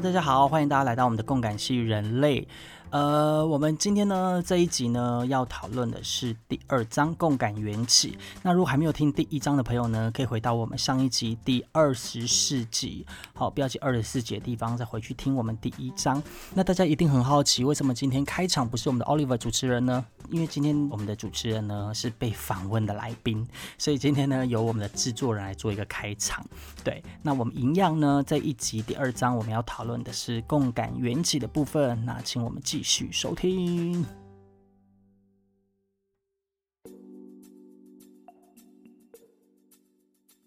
[0.00, 2.46] 大家好，欢迎大家来到我们的共感系人类。
[2.90, 8.16] 呃，我们今天呢这一集呢要讨论的是第二章共感缘起。
[8.42, 16.22] 那如果还没有听第一章的朋友呢，可以回到我们上一集第二十四集，好，标记二十四集的地方再回去听我们第一章。
[16.54, 20.02] 那大家一定很好奇，为什么今天开场不是我们的 Oliver 主持人呢？
[20.30, 23.46] 因为今天我们的主持人呢是被访问的来宾，
[23.76, 26.42] 所以今天呢由我们的制作人来做一个开场。
[26.82, 32.02] 对，那我们一样呢这一集第二章我们要讨论的是共感缘起的部分。
[32.06, 34.02] 那请我们继续收听。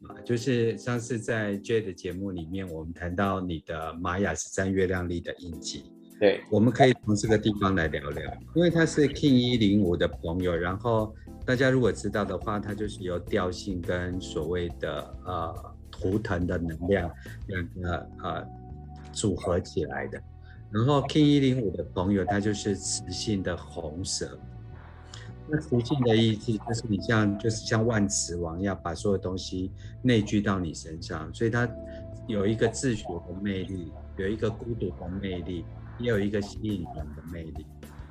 [0.07, 5.91] 啊，就是上次在 J 的节目里面，我们谈到你的玛雅十三月亮历的印记。
[6.20, 11.15] 对，我们可以从这个地方来聊聊，因为他是 King 一零五的朋友，然后
[11.46, 17.12] 大家如果知道的话，他就是由调性跟所谓的呃图腾的能量
[17.48, 18.48] 两个呃
[19.12, 20.21] 组合起来的。
[20.72, 24.40] 然后 King 一零五的朋友，他就是磁性的红蛇。
[25.48, 29.70] 那磁性的意思就是你像就是像万磁王一样，把所有东西
[30.02, 31.70] 内聚到你身上，所以它
[32.26, 35.66] 有一个自学的魅力，有一个孤独的魅力，
[35.99, 37.66] 也有一个吸引人的魅力。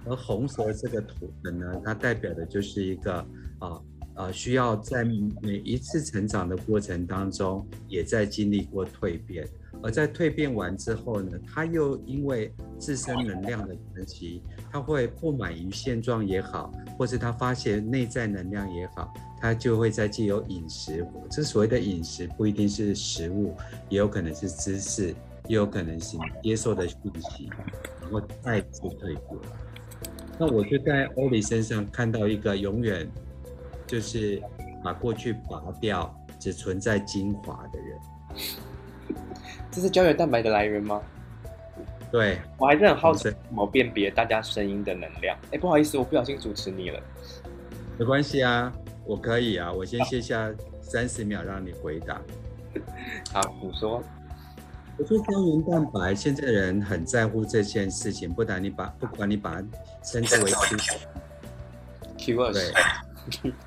[0.04, 3.14] 而红蛇这个图腾呢，它代表的就是一个
[3.58, 3.80] 啊
[4.20, 9.48] 啊需要在每一次成长的过程当中，也在经历过蜕变。
[9.82, 19.10] 而在蜕变完之后呢，他又因为自身能量的关系，他会不满于现状也好，或是他发现内在能量也好，
[19.40, 23.56] 他就会在借由饮食，这所谓的饮食不一定是食物，
[23.88, 25.14] 也有可能是知识，
[25.48, 26.98] 也有可能是接受的讯
[27.30, 27.48] 息，
[28.02, 29.18] 然后再次蜕变。
[30.38, 33.08] 那我就在欧里身上看到一个永远
[33.90, 34.40] 就是
[34.84, 37.98] 把过去拔掉，只存在精华的人。
[39.68, 41.02] 这是胶原蛋白的来源吗？
[42.12, 45.36] 对，我还是很好奇怎么辨别大家声音的能量。
[45.50, 47.00] 哎，不好意思，我不小心主持你了。
[47.98, 48.72] 没关系啊，
[49.04, 50.48] 我可以啊，我先歇下
[50.80, 52.20] 三十秒让你回答。
[53.34, 54.00] 好，你说。
[54.98, 59.66] 我说胶原蛋白，现在人很在乎这件事情，不然你把不管你把它
[60.04, 60.50] 称之为
[62.18, 62.72] Q，Q 对。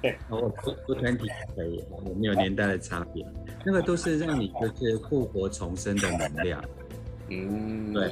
[0.01, 3.25] 对， 我不不团体可以，我们有年代的差别，
[3.65, 6.63] 那个都是让你就是复活重生的能量，
[7.29, 8.09] 嗯，对，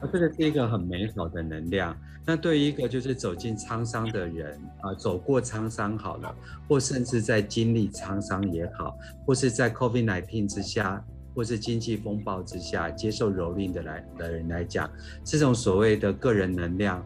[0.00, 1.96] 啊这个是一个很美好的能量。
[2.26, 6.34] 那对于一个就是走进沧桑的人啊，走过沧桑好了，
[6.66, 8.96] 或甚至在经历沧桑也好，
[9.26, 14.90] 或是在 COVID-19 之下，或是经济风暴之下接受蹂躏的来的人来讲，
[15.22, 16.98] 这种所谓的个人能量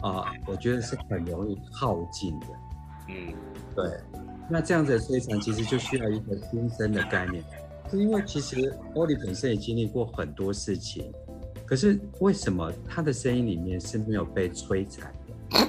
[0.00, 2.46] 啊，我觉得是很容易耗尽的。
[3.08, 3.34] 嗯，
[3.74, 3.84] 对，
[4.48, 7.42] 那这样子的摧残其实就需要一个新生的概念，
[7.90, 11.12] 是因为其实欧里本身也经历过很多事情，
[11.66, 15.12] 可是为什么他的声音里面是没有被摧残
[15.50, 15.66] 的？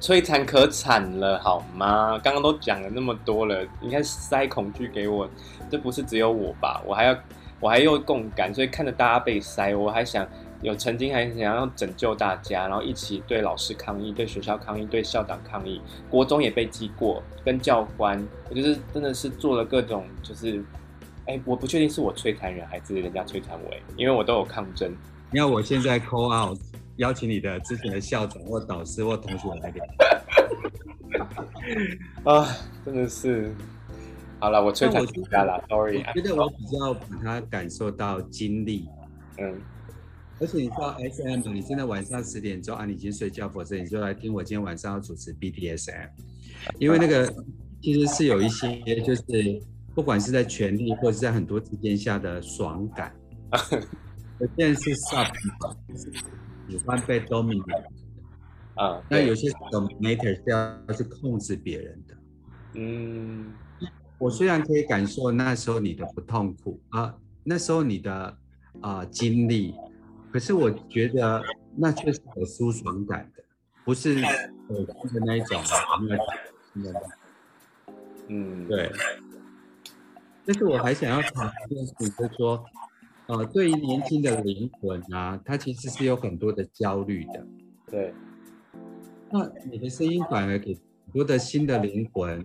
[0.00, 2.18] 摧残可惨了，好吗？
[2.20, 5.28] 刚刚都讲了那么多了，你看塞恐惧给我，
[5.70, 6.82] 这不是只有我吧？
[6.86, 7.18] 我还要，
[7.60, 10.26] 我还有共感，所以看着大家被塞，我还想。
[10.62, 20.62] 有曾经还想要拯救大家，然后一起对老师抗议，对学校抗议，对校长抗议，国中也被记过，跟教官，我就是真的是做了各种，就是，
[21.26, 24.94] 哎，我不确定是我摧残人还是人家摧残我，因为我都有抗争。
[25.30, 26.60] 你要我现在 call out，
[26.96, 29.82] 邀请你的之前的校长或导师或同学来点。
[32.24, 32.46] 啊，
[32.84, 33.50] 真的是，
[34.38, 36.04] 好了，我摧残大家了，sorry。
[36.06, 38.86] 我觉得我比较把它感受到经历，
[39.38, 39.58] 嗯。
[40.40, 46.08] 而且你知道 SM，你现在晚上十点钟啊，你已经睡觉，否则你就来听我今天晚上要主持 BDSM，
[46.78, 47.30] 因为那个
[47.82, 49.22] 其实是有一些就是
[49.94, 53.14] 不管是在权力或者是在很多之间下的爽感，
[54.40, 55.30] 有些人是 sub，
[56.70, 57.84] 喜欢被 dominate，
[58.76, 62.16] 啊，那有些 dominator 是要去控制别人的，
[62.76, 63.52] 嗯，
[64.16, 67.14] 我虽然可以感受那时候你的不痛苦啊，
[67.44, 68.12] 那时候你的
[68.80, 69.74] 啊、呃、经历。
[70.32, 71.42] 可是我觉得
[71.76, 73.42] 那确实有舒爽感的，
[73.84, 74.22] 不是
[74.68, 75.60] 恶心的那一种。
[78.28, 78.92] 嗯，对。
[80.46, 82.64] 但是我还想要谈一件事情，就是说，
[83.26, 87.46] 呃，对于年轻的灵魂啊，它其实是有很多的焦虑的。
[87.90, 88.14] 对。
[89.30, 92.44] 那你的声音反而给很多的新的灵魂，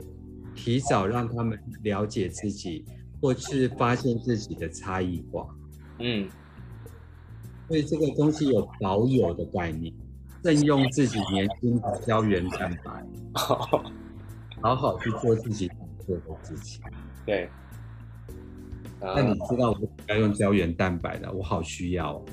[0.56, 2.84] 提早让他们了解自己，
[3.22, 5.48] 或是发现自己的差异化。
[6.00, 6.28] 嗯。
[7.68, 9.94] 所以这个东西有保有的概念，
[10.44, 16.82] 正用自己年轻的胶原蛋白，好好去做自己想做的事情。
[17.26, 17.50] 对，
[19.02, 22.26] 那你知道我要用胶原蛋白的，我好需要哦。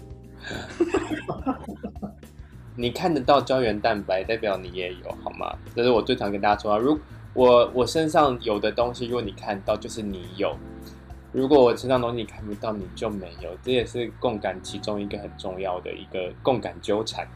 [2.75, 5.55] 你看得到胶原蛋白，代表你也有，好吗？
[5.75, 6.79] 这是我最常跟大家说啊。
[6.79, 7.03] 如果
[7.35, 10.51] 我我身上有的东西，如果你看到，就是你有；
[11.33, 13.51] 如果我身上东西你看不到，你就没有。
[13.63, 17.27] 这也是共感其中一个很重要的一个共感纠缠，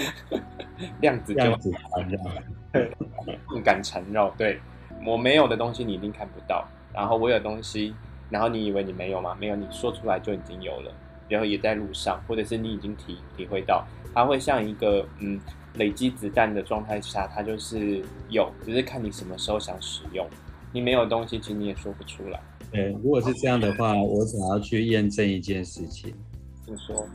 [1.00, 2.20] 量子纠缠绕，
[3.46, 4.28] 共感缠绕。
[4.36, 4.60] 对，
[5.06, 7.94] 我没有的东西你一定看不到，然后我有东西，
[8.28, 9.34] 然后你以为你没有吗？
[9.40, 10.92] 没有，你说出来就已经有了。
[11.26, 13.82] 然后也在路上，或者是你已经体体会到，
[14.14, 15.40] 它会像一个嗯
[15.76, 20.28] 累积子弹的状态下，它就是有，只是看你什么时候想使用。
[20.70, 22.38] 你没有东西，其实你也说不出来。
[22.74, 26.12] 对，如果是这样的话，我想要去验证一件事情。
[26.66, 27.06] 你说，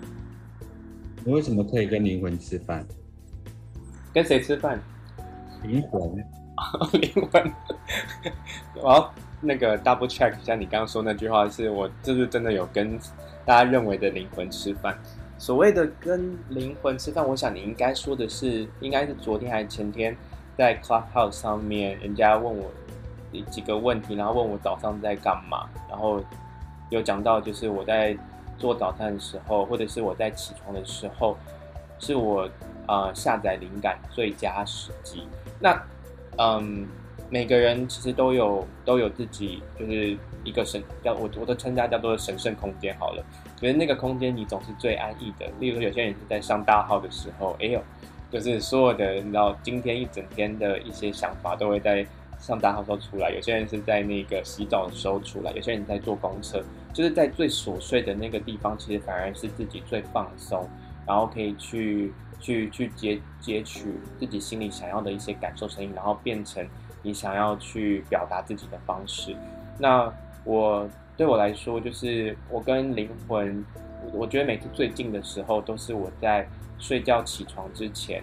[1.25, 2.88] 你为什么可以跟灵魂吃饭？
[4.13, 4.81] 跟谁吃饭？
[5.63, 6.01] 灵魂。
[7.01, 7.53] 灵魂。
[8.81, 12.97] 我要那个 double check 一下，你刚刚说那句话是我，就是真的有跟。
[13.45, 14.95] 大家认为的灵魂吃饭，
[15.39, 20.15] 所谓的跟灵魂吃饭，我想你应该说的是，应该是昨天还是前天，
[20.56, 22.69] 在 Clubhouse 上面，人家问我
[23.49, 26.21] 几个问题，然后问我早上在干嘛，然后
[26.89, 28.17] 有讲到就是我在
[28.57, 31.37] 做早餐的时候，或者是我在起床的时候，
[31.99, 32.43] 是我
[32.85, 35.27] 啊、呃、下载灵感最佳时机。
[35.59, 35.81] 那
[36.37, 36.87] 嗯。
[37.31, 43.23] 每个人其实都有都有自己，就是一个神叫我我都称它叫做神圣空间好了。
[43.55, 45.45] 觉得那个空间你总是最安逸的。
[45.59, 47.79] 例如，有些人是在上大号的时候，哎呦，
[48.31, 52.03] 就是所有的你知道今天一整天的一些想法都会在
[52.39, 53.30] 上大号时候出来。
[53.30, 56.63] 有些人是在那个洗澡的时候出来，有些人在坐公车，
[56.94, 60.68] 就是在最琐碎的那个地方，其实反而是自己最放松，
[61.06, 66.65] 然后可以去去去截截取自己心里想要的一些感受声音，然后变成。
[67.01, 69.33] 你想要去表达自己的方式，
[69.77, 70.13] 那
[70.44, 70.85] 我
[71.15, 73.65] 对我来说，就是我跟灵魂，
[74.12, 76.45] 我觉得每次最近的时候，都是我在
[76.77, 78.21] 睡觉起床之前，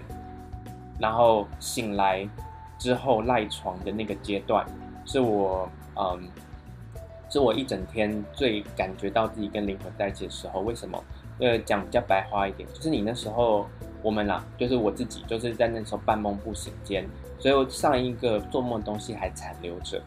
[1.01, 2.29] 然后醒来
[2.79, 4.67] 之后赖床的那个阶段，
[5.05, 6.29] 是我嗯，
[7.29, 10.61] 是我一整天最感觉到自己跟灵魂在一起的时候。
[10.61, 11.03] 为什么？
[11.39, 13.67] 呃，讲比较白话一点，就是你那时候，
[14.03, 17.07] 我们啦，就是我自己，就是在那时候半梦不醒间。
[17.39, 20.01] 所以我上一个做梦东西还残留着，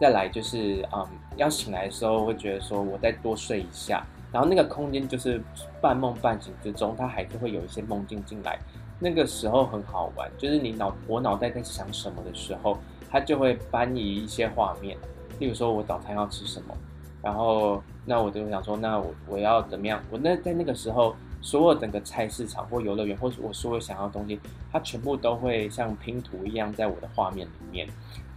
[0.00, 1.06] 再来就是嗯，
[1.36, 5.40] 要醒来的时候会觉得说我再多睡一下，然后那个空间就是
[5.80, 8.58] 半梦半醒之中，它还是会有一些梦境进来，
[8.98, 12.78] 那个时候很好玩，就是你脑我脑袋在想什么的时候，
[13.10, 14.96] 它就会搬移一些画面，
[15.38, 16.76] 例如说我早餐要吃什么，
[17.22, 20.02] 然后那我就想说，那我我要怎么样？
[20.10, 21.14] 我那在那个时候。
[21.40, 24.40] 所有整个菜市场或游乐园，或者我所有想要的东西，
[24.72, 27.86] 它全部都会像拼图一样在我的画面里面。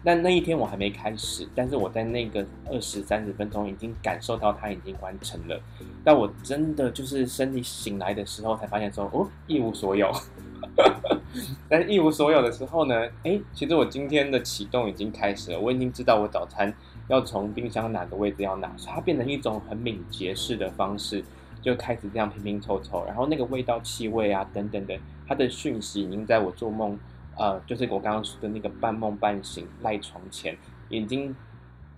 [0.03, 5.59] 但那一天我还没开始，但是我在那个二十三十分钟已经感受到它已经完成了。
[6.03, 10.11] 但我真的就是身体醒来的时候才发现说，哦，一无所有。
[11.69, 15.59] 但一无所有的时候呢，哎，其实我今天的启动已经开始了。
[15.59, 16.73] 我已经知道我早餐
[17.07, 21.23] 要从冰箱哪个位置要拿，所以它变成一种很敏捷式的方式。
[21.61, 24.97] 就开始这样拼拼凑凑，然后那个味道、气味啊等等的，
[25.27, 26.97] 它的讯息已经在我做梦，
[27.37, 30.57] 呃，就是我刚刚说的那个半梦半醒赖床前，
[30.89, 31.35] 已经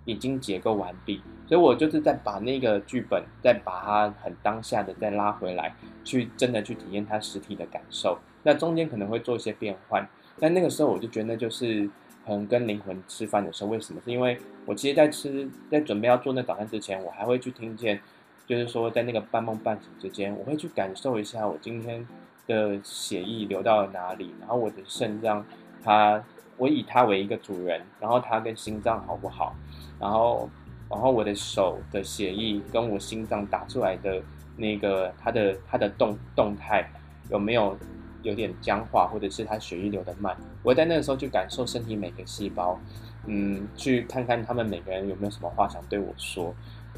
[0.03, 1.22] 已经解构完毕。
[1.48, 8.20] 所以我就是在把那个剧本，再把它很当下的再拉回来，去真的去体验它实体的感受。
[8.44, 10.08] 那中间可能会做一些变换，
[10.40, 11.90] 但那个时候我就觉得那就是
[12.26, 13.70] 很跟灵魂吃饭的时候。
[13.70, 14.02] 为什么？
[14.06, 18.00] 是因为我其实，在吃在准备要做那早餐之前，我还会去听见。
[18.46, 22.06] 就是说，在那个半梦半醒之间，我会去感受一下我今天
[22.46, 25.46] 的血液流到了哪里，然后我的肾脏，
[25.82, 26.22] 它，
[26.58, 29.56] 我以它为一个主人，然后它跟心脏好不好？
[29.98, 30.50] 然后，
[30.90, 34.22] 然后我的手的血液跟我心脏打出来的
[34.58, 36.92] 那个它的它的动动态
[37.32, 37.78] 有没有
[38.24, 40.36] 有点僵化，或者是他血液流得慢？
[40.63, 42.80] 我会在那个时候去感受身体每个细胞，
[43.27, 46.56] 嗯，去看看他们每个人有没有什么话想对我说。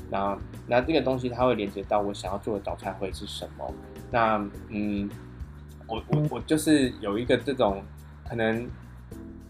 [0.10, 3.74] 那那这个东西它会连接到我想要做的早餐会是什么？
[4.12, 4.38] 那
[4.70, 5.10] 嗯，
[5.88, 7.84] 我我我就是有一个这种
[8.29, 8.70] 可能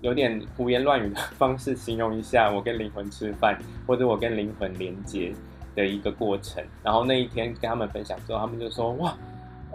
[0.02, 5.34] 有点胡言乱语的方式形容一下我跟灵魂吃饭，或者我跟灵魂连接
[5.76, 6.64] 的一个过程。
[6.84, 9.16] 然后那一天跟他们分享之后，他们就说哇。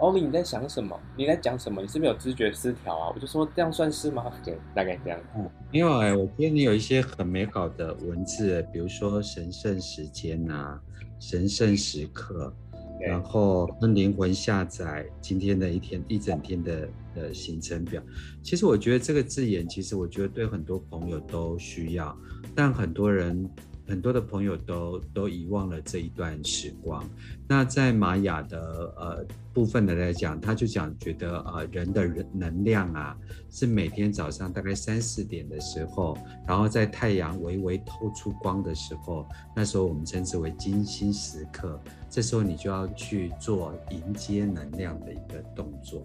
[0.01, 0.99] 欧里，你在想什么？
[1.15, 1.79] 你在讲什么？
[1.79, 3.11] 你是不是有知觉失调啊？
[3.13, 4.31] 我就说这样算是吗？
[4.43, 5.19] 对，大概这样。
[5.37, 10.81] 嗯，因为我觉得你有一些很美好的文字，比如说神圣时间啊，
[11.19, 12.51] 神圣时刻，
[12.99, 18.01] 然后跟灵魂下载今天的一天一整天的的行程表。
[18.41, 22.17] 其实我觉得这个字眼，其实我觉得对很多朋友都需要，
[22.55, 23.47] 但很多人。
[23.91, 27.03] 很多的朋友都都遗忘了这一段时光。
[27.45, 33.17] 那在玛雅的呃部分的来讲，他就讲觉得呃人的人能量啊，
[33.49, 36.17] 是每天早上大概三四点的时候，
[36.47, 41.77] 然后在太阳微微透出光的时候，那时候我们称之为金星时刻。
[42.09, 46.01] 这时候你就要去做迎接能量的一个动作。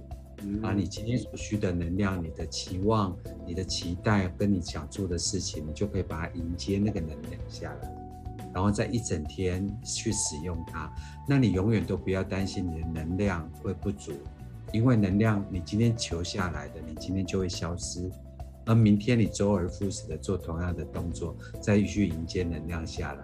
[0.63, 3.17] 把你今天所需的能量、你的期望、
[3.47, 7.95] 你的期待，跟你想做的事情，你就可以把它迎接那个能量下来，
[8.55, 10.93] 然后在一整天去使用它。
[11.29, 14.13] 那你永远都不要担心你的能量会不足，
[14.73, 18.11] 因为能量你今天求下来的，你今天就会消失，
[18.65, 23.23] 而明天你周而复始的做同样的动作，再去迎接能量下来。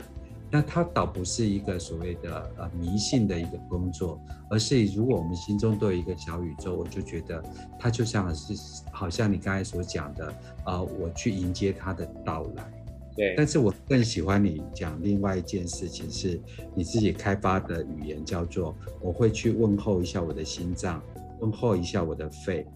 [0.53, 7.43] 那它倒不是一个所谓的呃迷信的一个工作，而是如果我们心中都有一个小宇宙，我就觉得
[7.79, 8.53] 它就像是
[8.93, 10.35] 好像你刚才所讲的，
[10.67, 12.71] 呃，我去迎接它的到来。
[13.17, 13.35] 对。
[13.35, 16.39] 但是我更喜欢你讲另外一件事情，是
[16.75, 21.03] 你自己开发的语言，叫做我会去问候一下我的心脏，
[21.41, 22.67] 问候一下我的肺。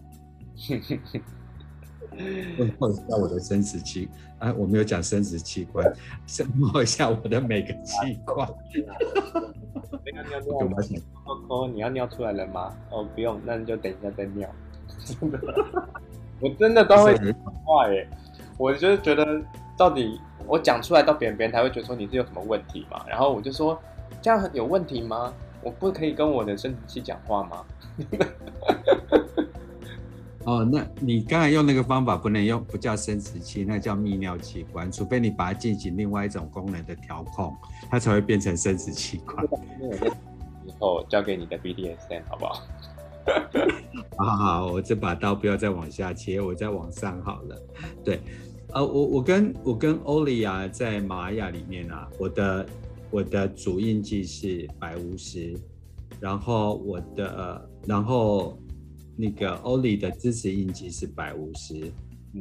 [2.57, 4.09] 问候一下我的生殖器，
[4.39, 5.85] 啊，我没有讲生殖器官，
[6.59, 8.47] 问候一下我的每个器官。
[10.03, 10.77] 没有尿尿吗？
[11.49, 12.75] 哦，你要尿出来了吗？
[12.91, 14.49] 哦，不用，那你就等一下再尿。
[16.39, 17.33] 我真的都会讲
[17.65, 18.07] 话耶，
[18.57, 19.41] 我就是觉得
[19.77, 23.03] 到底我讲出来到别人，别人才会觉得说你是有什么问题嘛？
[23.07, 23.79] 然后我就说
[24.21, 25.33] 这样有问题吗？
[25.61, 27.65] 我不可以跟我的生殖器讲话吗？
[30.47, 37.53] 哦，那你刚才用那个方法不能用，不叫生殖器，那叫泌尿器官，除非你把它进行另外一种功能的调控，
[37.89, 39.45] 它才会变成生殖器官。
[40.65, 42.63] 以 后交给你的 BDSM 好不好？
[44.17, 47.61] 好好好，我这把刀不要再往下切，我再往上好了。
[48.05, 48.21] 对，
[48.71, 52.65] 呃，我我跟我跟欧利亚在玛雅里面啊，我的
[53.11, 55.59] 我的主印记是白巫师，
[56.21, 58.57] 然后我的、呃、然后。
[59.17, 61.91] 那个欧里的支持印记是白巫师，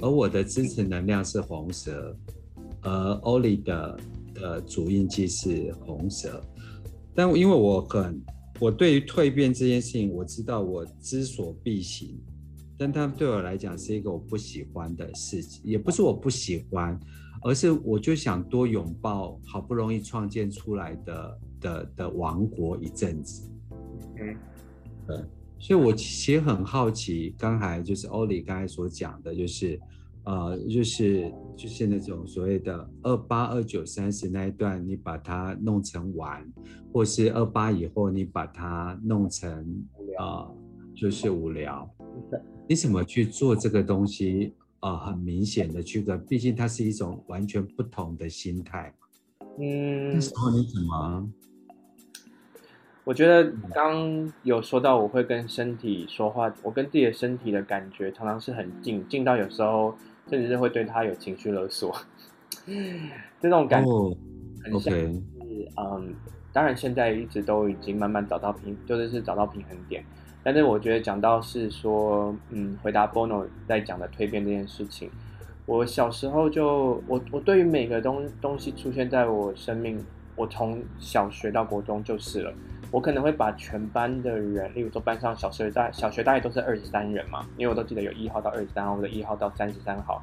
[0.00, 2.14] 而我的支持能量是红蛇，
[2.83, 4.00] 而欧里的
[4.35, 6.45] 的主印记是红蛇。
[7.14, 8.23] 但因为我很，
[8.61, 12.21] 我对于蜕变这件事情，我知道我知所必行，
[12.76, 17.00] 但它对我来讲是一个我不喜欢的事情，也不是我不喜欢，
[17.42, 23.50] 而是我就想多拥抱好不容易创建出来的的的王国一阵子。
[24.18, 24.37] 嗯，
[25.06, 25.25] 对。
[25.58, 29.80] 所以，我其实很好奇，刚才就是欧里刚才所讲的，就是，
[30.25, 36.46] 呃，就是就是那种所谓的二八、二九、三十那一段，你把它弄成玩，
[36.92, 39.84] 或是二八以后你把它弄成
[40.18, 40.54] 呃，
[40.94, 41.88] 就是无聊。
[42.68, 44.54] 你怎么去做这个东西？
[44.80, 48.94] 呃，很明显的区隔，毕竟它是一种完全不同的心态。
[49.58, 51.28] 嗯，那时候你怎么？
[53.06, 59.96] 我觉得刚有说到我会跟身体说话，我跟自己的身体的感觉常常是很近，近到有时候
[60.28, 61.94] 甚至是会对他有情绪勒索，
[63.40, 63.90] 这种感觉
[64.64, 65.22] 很像是、
[65.76, 66.00] oh.
[66.00, 66.16] 嗯，
[66.52, 70.04] 当然现在一直都已经慢慢找到平，就是是找到平衡点，
[70.42, 75.08] 但是我觉得讲到是说，嗯，回答 Bono 在讲的蜕变这件事情，
[75.64, 82.52] 我小时候就我我对于每个东东西出现在我生命，我从小学到国中就是了。
[82.92, 90.22] 我可能会把全班的人，例如说班上小学大小学大概都是二十三人嘛，因为我都记得有一号到二十三号或者一号到三十三号，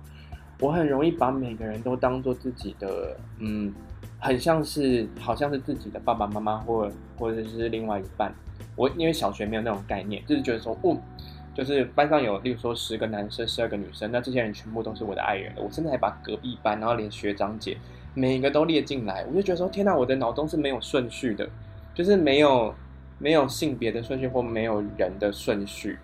[0.59, 3.73] 我很容易把每个人都当做自己的，嗯，
[4.17, 8.33] 很像是好像是自己的爸爸妈妈或或者是另外一半。
[8.75, 10.97] 我因为小学没有那种概念，就是觉得说，哦，
[11.53, 15.61] 就是班上有例如说十个男生、十二个女生，那这些人全部都是我的爱人了。
[15.61, 17.77] 我甚至还把隔壁班，然后连学长姐
[18.15, 21.47] 每一个都列进来，我就觉得说，天哪，我的脑中是没有顺序的。
[21.93, 22.73] 就是没有
[23.19, 25.99] 没有性别的顺序或没有人的顺序，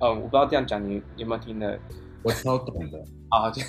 [0.00, 1.78] 嗯，我不知道这样讲你有没有听的，
[2.22, 2.98] 我超懂的
[3.30, 3.62] 啊，就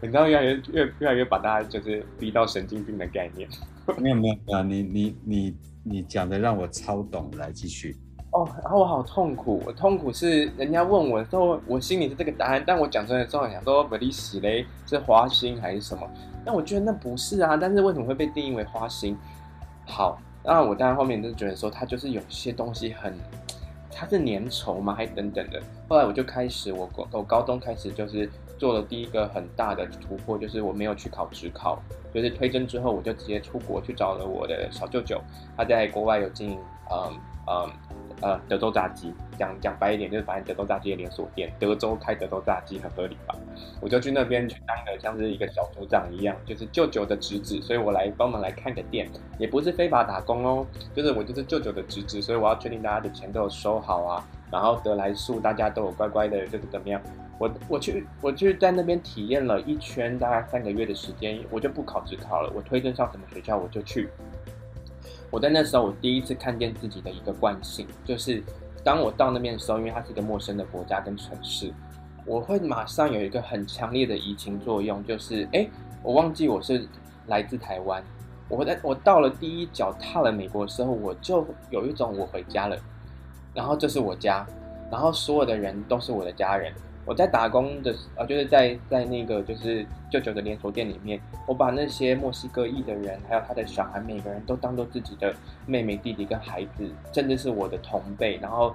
[0.00, 3.48] 你知道越来越越越来越把大家就是逼到神经病的概念，
[3.98, 7.96] 没有没有没有，你你你你讲的让我超懂，来继续
[8.30, 16.08] 哦，然后我好痛苦，我痛苦是人家问我的时候，我心里是这个答案，但我讲出来之后想说，美丽喜嘞是花心还是什么？
[16.44, 19.16] 但我觉得那不是啊，但是为什么会被定义为花心？
[19.86, 20.18] 好。
[20.44, 23.18] 那我当然后面就觉得说，它就是有些东西很，
[23.90, 25.60] 它是粘稠嘛，还等等的。
[25.88, 31.82] 后来我就开始，我高我高中开始就是做了第一个很大的突破，就是我没有去考职考，
[32.12, 35.18] 就是推甄之后，我就直接出国去找了我的小舅舅，
[35.56, 36.58] 他在国外有经营，
[36.92, 37.70] 嗯嗯
[38.20, 43.34] 呃德州炸鸡，讲讲白一点就是反正德州炸鸡的连锁店，德州开德州炸鸡很合理吧？
[43.80, 57.00] 我就去那边去当个像是一个小组长一样，就是舅舅的侄子，所以我来帮忙来看个店，也不是非法打工哦，就是我就是舅舅的侄子，所以我要确定大家的钱都有收好啊，然后得来速大家都有乖乖的，就是怎么样？
[57.36, 64.08] 我我去我去在那边体验了一圈，大概三个月的时间，我就不考指考了，我推荐上什么学校我就去。
[65.34, 68.40] 我在那时候，我第一次看见自己的一个惯性，就是
[68.84, 71.74] 当我到那边的时候，因为它是一个陌生的国家跟城市，
[72.24, 75.68] 我会马上有一个很强烈的移情作用，就是哎，
[76.04, 76.86] 我忘记我是
[77.26, 78.00] 来自台湾，
[78.48, 82.78] 我在我到了第一脚踏了美国的时候，我就有一种我回家了，
[83.52, 84.46] 然后这是我家，
[84.88, 86.72] 然后所有的人都是我的家人。
[87.06, 95.34] 我在打工的，呃，就是在在那个就是舅舅的连锁店里面，我把那些墨西哥裔的人，还有他的小孩，每个人都当做自己的
[95.66, 98.38] 妹妹、弟弟跟孩子，甚至是我的同辈。
[98.38, 98.72] 然后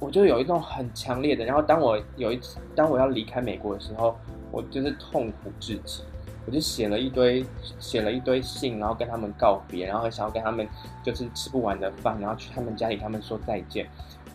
[0.00, 4.16] 我就有一种很强烈的，然后当我有一次，当我要离开美国的时候，
[4.50, 6.02] 我就是痛苦至极，
[6.46, 7.46] 我就写了一堆
[7.78, 10.66] 写了一堆信，然后跟他们告别，然后想要跟他们
[11.04, 13.88] 就是吃不完的饭，然后去他们家里，他们说再见。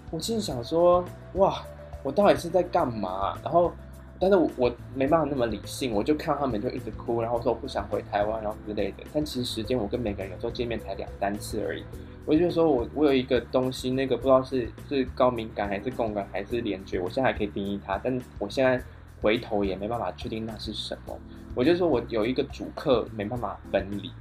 [0.09, 1.61] 我心里想说，哇。
[2.05, 3.35] 我到底是在干嘛？
[3.43, 3.73] 然后，
[4.19, 9.03] 但是我，我没办法那么理性，我就看他们就一直哭，然后说我不想回台湾，然后之类的。
[9.11, 11.83] 但其实时间我跟每个人有时候见面才两三次而已。
[12.23, 18.79] 我就说我我有一个东西，那个不知道是是高敏感还是共感还是联觉，我现在还可以定义它，但我现在
[19.19, 21.17] 回头也没办法确定那是什么。
[21.55, 24.11] 我就说我有一个主客没办法分离。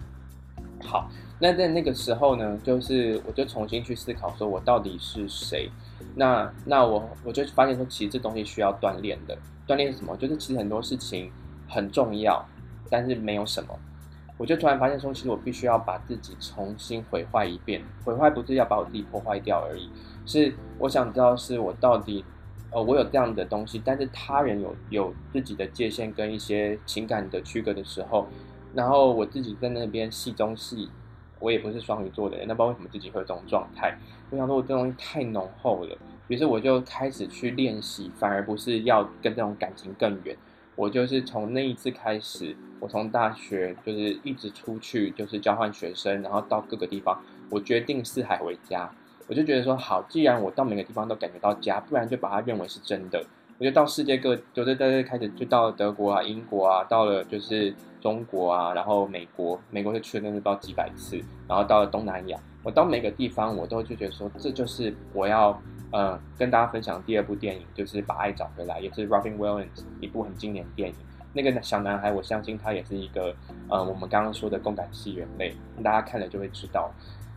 [0.83, 5.71] 好，那在那个时候呢，就是我就重新去思考，说我到底是谁。
[6.15, 9.37] 那那我我就发现说，其实这东西需要锻炼的。
[9.67, 10.17] 锻炼是什么？
[10.17, 11.31] 就是其实很多事情
[11.69, 12.47] 很重要，
[12.91, 13.69] 但是没有什么。
[14.37, 17.83] 我就突然发现说，其实我必须要把自己重新毁坏一遍。
[18.05, 19.89] 毁坏不是要把我自己破坏掉而已，
[20.27, 22.25] 是我想知道是我到底，
[22.71, 28.27] 呃，我有这样的东西，但是他人有有自己的界限跟一些情感的区隔的时候，
[28.75, 30.91] 然后我自己在那边戏中戏。
[31.39, 33.97] 我也不是双鱼座的人，那不知道为什么自己会有这种状态。
[34.31, 35.97] 我想说，我这东西太浓厚了，
[36.29, 40.37] 于是我就开始去练习，反而不是要跟这种感情更远。
[40.77, 48.91] 我就是从那一次开始，我从大学就是一直出去，就是交换学生，然后到各个地方，我决定四海为家。
[49.27, 53.25] 我就觉得说，好，既然我到每个地方都感觉到家，不然就把它认为是真的。
[53.65, 65.59] 就到世界各，就是在这开始就到了德国啊、英国啊，到了就是中国啊，然后美国，美国就去了那是不知道几百次，然后到了东南亚，我到每个地方我都就觉得说，这就是我要
[65.93, 70.95] 呃跟大家分享第二部电影，就是把爱找回来，也是 Robin Williams 一部很经典的电影。
[71.33, 73.35] 那个小男孩，我相信他也是一个
[73.71, 76.93] 呃我们刚刚说的共感系人类，大家看了就会知道，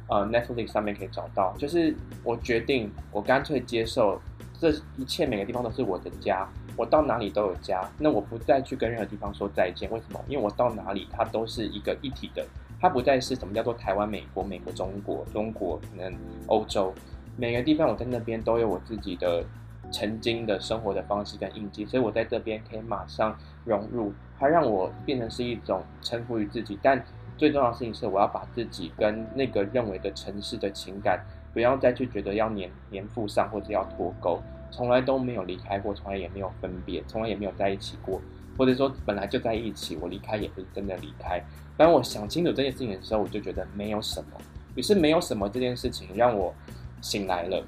[0.10, 1.56] 呃 Netflix 上面可以找到。
[1.58, 4.22] 就是我决定，我干脆接受。
[4.60, 7.88] 这一切每个地方都是我的家，我到哪里都有家。
[8.00, 10.20] 那我不再去跟任何地方说再见，为什么？
[10.28, 12.46] 因为我到哪里，它都是一个一体的，
[12.80, 16.14] 它不再是什么叫做台湾、美国、美国、中国、中国可能
[16.48, 16.94] 欧洲，
[17.36, 19.44] 每个地方我在那边都有我自己的
[19.92, 26.80] 曾经的生活的方式跟印记，所以我在这边可以马上融入，它让我变成是一种臣服于自己。
[26.82, 27.04] 但
[27.38, 31.24] 最重要的事情是，我要把自己跟那个认为的城市的情感。
[31.54, 38.22] 不要再去觉得要黏黏附上或者要脱钩，从来都没有离开过，从来也没有分别，从来也没有在一起过，
[38.58, 41.42] 或者说本来就在一起，我离开也不是真的离开。
[41.76, 44.30] 当我想清楚这件事情的时候，我就觉得没有什么。
[44.76, 46.54] 于是没有什么这件事情让我
[47.02, 47.66] 醒来了，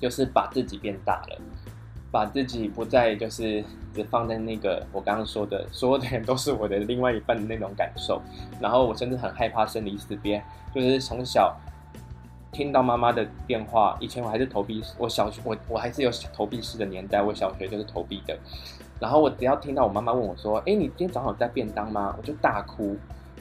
[0.00, 1.38] 就是把自己变大了，
[2.10, 3.62] 把自己不再就是
[3.92, 8.22] 只放在那个我刚刚说的，所有的人都是我的另外一半的那种感受。
[8.60, 10.42] 然后我甚至很害怕生离死别，
[10.74, 11.54] 就是从小。
[12.52, 18.38] 听到妈妈的电话，以前我还是投币，我小学我我还是有投币式的年代，我小学就是投币的。
[19.00, 22.94] 然后我只要听到我妈妈问我说：“哎，你今天早上有带便当吗？”我就大哭。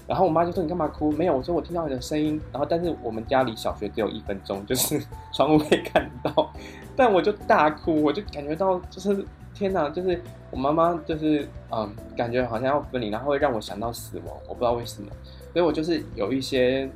[0.08, 2.41] 然后我妈就说：“你干嘛哭？”没有，我说我听到你的声音。
[2.52, 5.00] 然后但是我们家离小学只有一分钟，就是
[5.34, 6.52] 窗户可以看到。
[6.95, 10.19] 但我就大哭，我就感觉到就是天哪，就是
[10.50, 15.10] 我妈妈就是嗯，感觉好像要分离，然后会让我想到死亡，我不知道为什么。
[15.54, 16.89] 所以我就是有一些。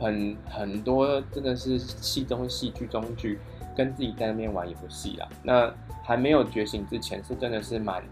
[0.00, 3.38] 很很多真的是戏中戏剧中剧，
[3.76, 5.28] 跟自己在那边玩游戏啦。
[5.42, 8.02] 那还没有觉醒之前，是真的是蛮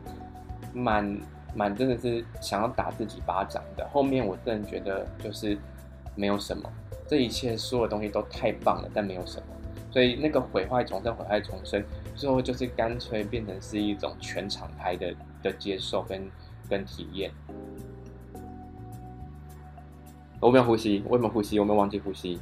[0.74, 1.20] 蛮
[1.54, 3.88] 蛮真的是想要打自己巴掌的。
[3.90, 5.56] 后面我真的觉得就是
[6.14, 6.70] 没有什么，
[7.08, 9.46] 这一切所有东西都太棒了，但没有什么。
[9.90, 11.82] 所以那个毁坏重生，毁坏重生，
[12.14, 16.30] 最后就是干脆变成是一种全场态的的接受跟
[16.68, 17.32] 跟体验。
[20.40, 21.58] 我没有呼吸，我有没有呼吸？
[21.58, 22.38] 我没有忘记呼吸。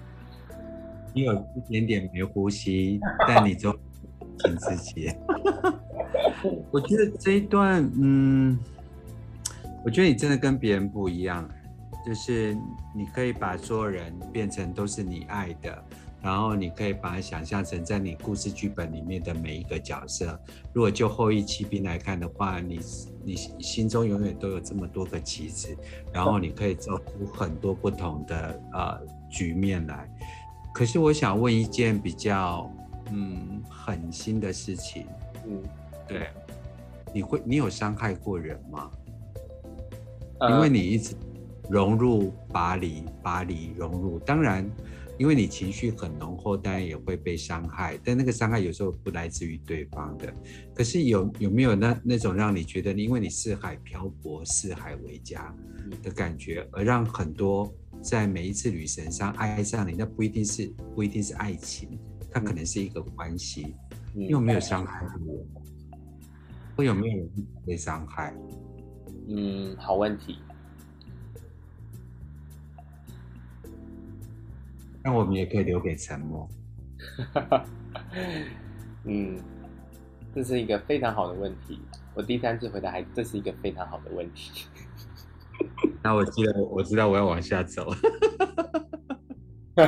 [1.14, 3.72] 你有一点点没呼吸， 但你就
[4.38, 5.10] 挺自己。
[6.70, 8.58] 我觉得这一段，嗯，
[9.84, 11.48] 我觉得你真的跟别人不一样，
[12.06, 12.54] 就是
[12.94, 15.84] 你可以把所有人变成都是你爱的。
[16.22, 20.36] 然后你可以把它想象成在你故事剧本里面的每一个角色。
[20.72, 22.80] 如果就后翼弃兵来看的话，你
[23.26, 25.76] 你心中永远都有这么多个棋子，
[26.12, 30.08] 然后你可以做出很多不同的呃局面来。
[30.72, 32.70] 可是我想问一件比较
[33.10, 35.06] 嗯狠心的事情，
[35.44, 35.60] 嗯，
[36.06, 36.28] 对，
[37.12, 38.88] 你会你有伤害过人吗？
[40.48, 41.16] 因为你一直
[41.68, 44.70] 融入巴黎，巴黎融入，当然。
[45.18, 50.32] 因为你情绪很浓厚，当然也会被伤害，但那个伤害有时候不来自于对方的。
[50.74, 55.54] 可是有有没有那那种让你觉得，因为你四海漂泊、四海为家
[56.02, 61.98] 的感觉，而让很多在每一次旅程上爱上你，那不一定是不一定是爱情，
[62.30, 63.74] 它可能是一个关系。
[64.12, 65.46] 你有没有伤害过？
[66.76, 67.30] 会有没有人
[67.66, 68.34] 被伤害？
[69.28, 70.36] 嗯，好问题。
[75.06, 76.48] 那我们也可以留给沉默。
[79.06, 79.38] 嗯，
[80.34, 81.78] 这是一个非常好的问题。
[82.12, 84.66] 我第三次回答还，这是一个非常好的问题。
[86.02, 87.86] 那我记得，我知道我要往下走。
[89.76, 89.86] 可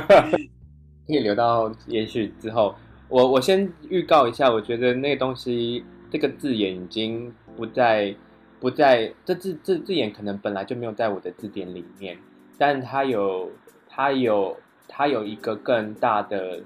[1.09, 2.77] 以留到也许之后。
[3.09, 8.15] 我我先预告一下，我觉得那个东西，这个字眼已经不在，
[8.61, 12.17] 不在这字这字眼可能本来就没有在我的字典里面，
[12.57, 13.51] 但它有，
[13.89, 14.57] 它有。
[14.89, 16.61] 它有一个更大的，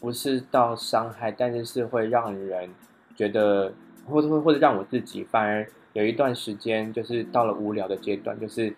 [0.00, 2.70] 不是到伤害，但是是会让人
[3.16, 3.72] 觉得，
[4.06, 8.74] 或者或者让我自己反而有一段时间，就是到了无聊的阶段，就是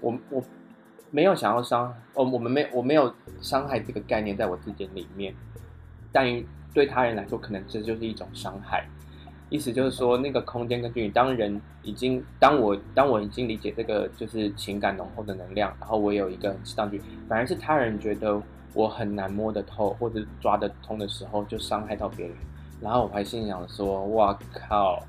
[0.00, 0.42] 我我
[1.10, 5.34] 没有想要伤，我我们没我没有伤害这个概念在我自己里面，
[6.10, 6.26] 但
[6.74, 8.88] 对他人来说，可能这就是一种伤害。
[9.50, 18.40] 意思就是说，那个空间跟距离，当人已经，当我当我已经理解这个就是情感浓厚的能量，然后我有一个很适当距离，反而是他人觉得
[18.74, 22.36] 我很难摸得透或者抓得通的时候，就伤害到别人。
[22.80, 25.02] 然后我还心想说：“哇靠，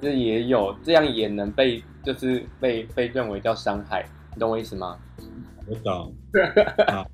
[0.00, 4.98] 这也有这样也能被就是被被认为叫伤害，你懂我意思吗？”
[5.66, 6.14] 我懂。
[6.86, 7.06] 好，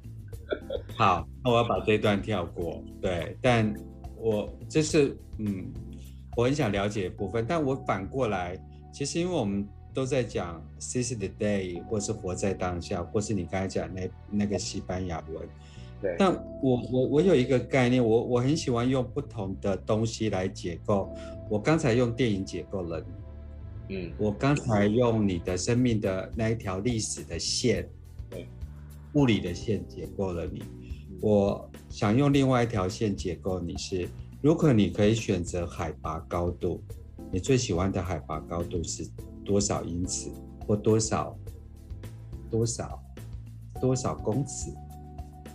[0.98, 2.82] 好，那我要把这段跳过。
[3.00, 3.72] 对，但
[4.16, 5.72] 我这是嗯。
[6.34, 8.58] 我很想了解的部分，但我反过来，
[8.90, 15.46] 其实因为我们都在讲 seize the day，或是活在当下，或是你刚才讲那那个西班牙文，
[16.00, 16.16] 对。
[16.18, 21.14] 但我我我有一个概念，我我很喜欢用不同的东西来解构。
[21.50, 23.04] 我刚才用电影解构了
[23.86, 24.12] 你，嗯。
[24.16, 27.86] 我刚才用你的生命的那一条历史的线，
[28.30, 28.48] 对，
[29.12, 30.62] 物理的线解构了你。
[31.20, 34.08] 我想用另外一条线解构你是。
[34.42, 36.82] 如果你可以选择海拔高度，
[37.30, 39.08] 你最喜欢的海拔高度是
[39.44, 40.32] 多少英尺，
[40.66, 41.36] 或多少
[42.50, 43.00] 多少
[43.80, 44.72] 多少公尺？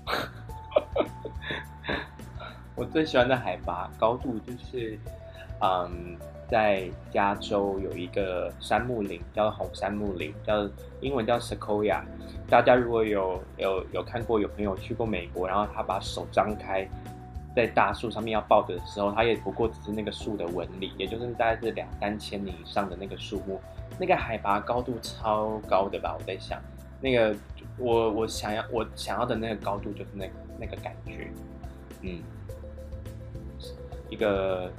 [2.76, 4.98] 我最喜欢的海拔高度就是，
[5.62, 6.16] 嗯，
[6.50, 10.66] 在加州有一个杉木林，叫红杉木林，叫
[11.02, 12.02] 英文叫 Sequoia。
[12.50, 16.90] 大家如果有有有看过，有朋友去过美国，然后他把手张开。
[17.58, 23.60] 在大树上面要抱着的时候，它也不过只是那个树的纹理，也就是大概是两三千米以上的那个树木，
[24.00, 26.16] 那个海拔高度超高的吧？
[26.16, 26.62] 我在想，
[27.02, 27.36] 那个
[27.80, 31.32] 我我想要我想要的那个高度就是那个那个感觉，
[32.02, 32.22] 嗯，
[34.08, 34.72] 一个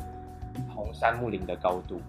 [0.73, 2.01] 红杉木林的高度。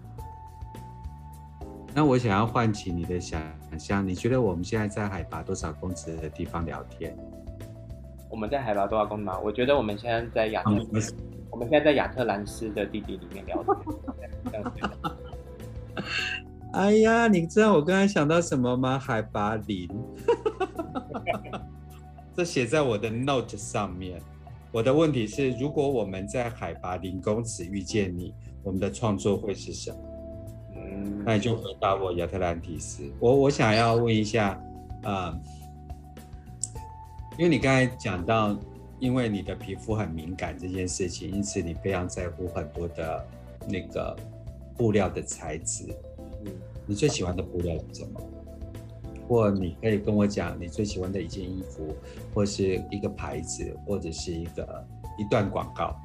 [1.95, 3.41] 那我想要唤起你的想
[3.79, 7.17] 象，你觉得我们现在在海拔多少公尺的地方聊天？
[8.29, 9.39] 我们在海拔多少公里吗？
[9.43, 10.87] 我觉得我们现在在亚特，嗯、
[11.49, 14.63] 我们现在在亚特兰斯的地底里面聊天。
[16.71, 18.99] 哎呀，你知道我刚才想到什么吗？
[18.99, 19.89] 海拔零，
[22.37, 24.21] 这写在我的 note 上面。
[24.71, 29.97] 我的问题是，如果我们在海拔零公尺遇见你，我们的创作会是什么？
[30.75, 33.01] 嗯，那你就回答我亚特兰蒂斯。
[33.19, 34.49] 我我想要问一下，
[35.01, 35.39] 啊、呃。
[37.39, 38.53] 因为你刚才讲到，
[38.99, 43.25] 因为你的皮肤很敏感这件事情，因此你非常在乎很多的
[43.65, 44.13] 那个
[44.75, 45.85] 布料的材质。
[46.43, 46.51] 嗯，
[46.85, 48.19] 你最喜欢的布料是什么？
[49.25, 51.95] 或你可以跟我讲你最喜欢的一件衣服，
[52.33, 54.85] 或是一个牌子，或者是一个
[55.17, 55.95] 一段广告，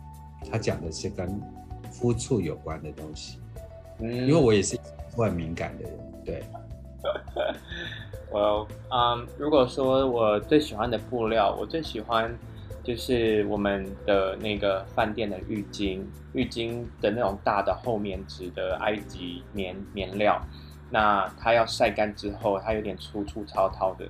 [0.49, 1.43] 它讲的是跟
[1.91, 3.41] 肤触有关的东西。
[3.99, 4.79] 嗯，因为我也是
[5.17, 6.45] 很敏感的人，对。
[8.31, 12.37] 我嗯，如果说我最喜欢的布料，我最喜欢
[12.83, 20.41] 就是我们的那个饭店的浴巾，浴巾的那种大的厚棉质的埃及棉棉料。
[20.91, 24.07] 那它要晒干之后，它有点粗粗糙糙的。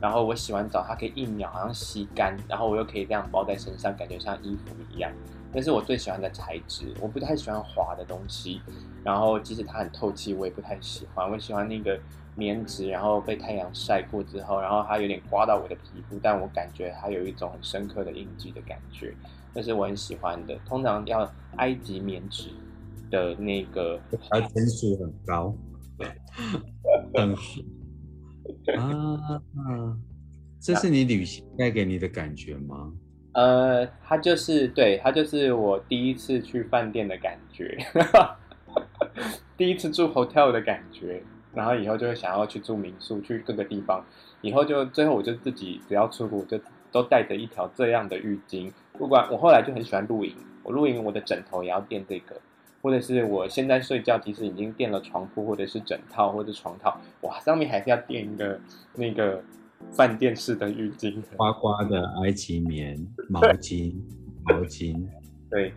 [0.00, 5.10] 然后我洗完澡，它可以一秒好像吸干，然后我又可以这样包在身上，感觉像衣服一样。
[5.52, 8.60] 那是我最喜欢的材质，我不太喜欢滑的东西。
[9.04, 11.30] 然后即使它很透气，我也不太喜欢。
[11.30, 11.98] 我喜欢那个
[12.36, 19.14] 棉质，然后被太阳晒过之后，然后它有点刮到我的皮肤，但我感觉它有一种很深刻的印记的感觉，
[19.54, 20.56] 那是我很喜欢的。
[20.66, 22.50] 通常要埃及棉质
[23.10, 25.54] 的那个，它分数很高，
[27.14, 27.42] 很好
[28.76, 29.96] 啊。
[30.60, 32.92] 这是你旅行带给你的感觉吗？
[33.34, 37.76] 呃，它就是对，它就是我第一次去饭店的感觉，
[39.58, 41.22] 第一次住 hotel 的感觉，
[41.54, 44.04] 然后以后就会想要去住民宿，去各个地方，
[44.40, 46.58] 以后就最后我就自己只要出国就
[46.90, 52.36] 都带着一条这样的浴巾，不管我后来就很喜欢露营，我露营我的枕头也要垫这个，
[52.82, 58.60] 或者是我现在睡觉，即使已经垫了床铺或者是枕套或者床套，哇，上面还是要垫一个
[58.94, 59.42] 那个。
[59.92, 62.96] 饭店式的浴巾，花花的埃及棉
[63.28, 63.94] 毛巾，
[64.44, 65.06] 毛巾，
[65.50, 65.74] 对，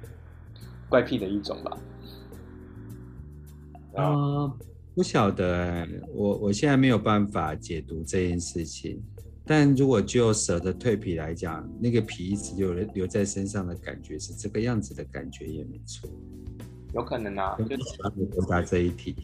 [0.87, 1.77] 怪癖的一种吧。
[3.95, 4.57] 啊、呃，
[4.97, 8.99] 不晓得，我我现在没有办法解读这件事情。
[9.45, 16.09] 但如果就蛇的蜕皮来讲，那个皮一直留留在身上的感觉是这个样子的感觉也没错。
[16.95, 19.15] 有可能啊，就喜欢回答这一题。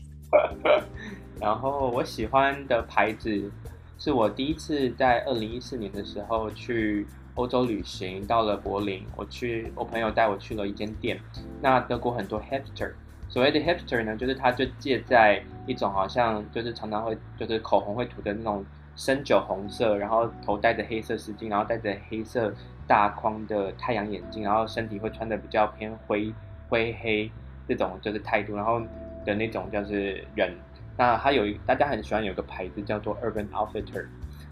[1.42, 3.52] 然后我喜欢的牌子。
[3.98, 11.18] 是我第一次在二零一四年的时候去欧洲旅行，到了柏林，我去我朋友带我去了一间店。
[11.62, 12.92] 那德国很多 hipster，
[13.34, 18.64] 所谓的 hipster 呢，就是它就介在一种好像就是常常会就是口红会涂的那种
[18.96, 22.54] 深酒红色，然后头戴着黑色丝巾，然后戴着黑色
[22.86, 26.32] 大框的太阳眼镜，然后身体会穿的比较偏灰
[26.70, 27.32] 灰黑
[27.68, 28.80] 这种就是态度，然后
[29.26, 30.56] 的那种就是人。
[30.96, 34.06] 那它有一大家很喜欢有个牌子叫做 Urban Outfitter，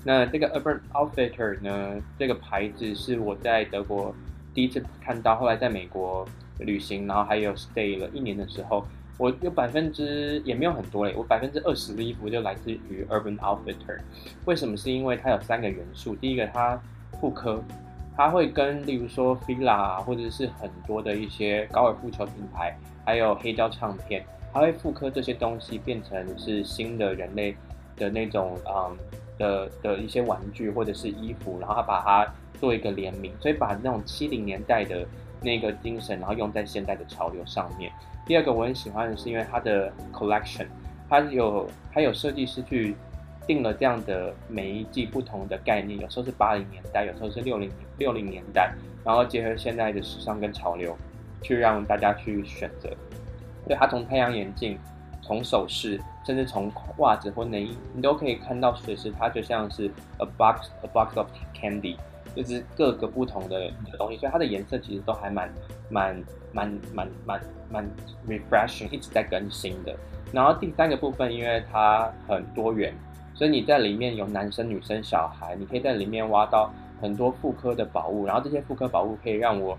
[0.03, 4.15] 那这个 Urban Outfitter 呢，这个牌子是我在德国
[4.55, 6.27] 第一次看到，后来在美国
[6.61, 8.85] 旅行，然后还有 stay 了一年的时候，
[9.17, 13.99] 我有百分之也没有很多嘞，我百分之二十的衣服就来自于 Urban Outfitter。
[14.45, 14.75] 为什么？
[14.75, 16.81] 是因为它有三个元素，第一个它
[17.19, 17.63] 复刻，
[18.15, 24.25] 它会跟例如说 Fila 或者是很多的一些高尔夫球品牌，还有黑胶唱片。
[24.53, 27.55] 它会复刻这些东西，变成是新的人类
[27.95, 28.97] 的那种嗯
[29.37, 35.07] 的的一些玩具或者是衣服，然后它把它做一个联名，所以把那种七零年代的
[35.41, 37.91] 那个精神，然后用在现代的潮流上面。
[38.25, 40.67] 第二个我很喜欢的是，因为它的 collection，
[41.09, 42.95] 它有它有设计师去
[43.47, 48.71] 定了这样的每一季不同的概念，有时候是八零年代，有时候是六零六零年代，
[49.03, 50.95] 然后结合现在的时尚跟潮流，
[51.41, 52.89] 去让大家去选择。
[53.67, 54.77] 对，它从太阳眼镜，
[55.21, 61.97] 从首饰，甚至从袜子或内衣，你都可以看到，随时它就像是 a box a box of candy，
[62.35, 65.51] 就是各个不同的东西，所以它的颜色其实都还蛮
[65.89, 67.91] 蛮蛮蛮蛮蛮
[68.27, 69.95] refreshing，一直在更新的。
[70.31, 72.93] 然后第三个部分，因为它很多元，
[73.33, 79.77] 所以你在里面有男生、女生、小孩，你可以在里面挖到很多复刻的宝物，然后这些复刻宝物可以让我。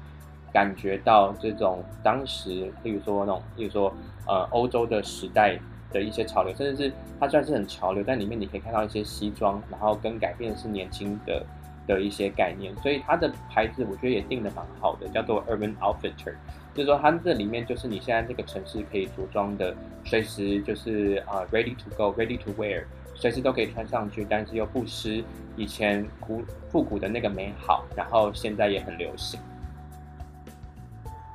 [0.53, 3.91] 感觉到这种当时，例如说那种，例如说，
[4.27, 5.59] 呃，欧洲的时代
[5.91, 11.43] 的一些潮流，甚至是它虽然是很潮流，但里面你可以看到一些西装，然后跟改变的是年轻的
[11.87, 16.35] 的一些概念，所以它的牌子我觉得也定的蛮好的，叫做 Urban Outfitter，
[16.75, 25.25] 就是说它这里面就是你现在这个城市可以着装的，随时就是啊、呃、ready to go，ready to wear，随时都可以穿上去，但是又不失
[25.57, 29.41] 以前古复古的那个美好，然后现在也很流行。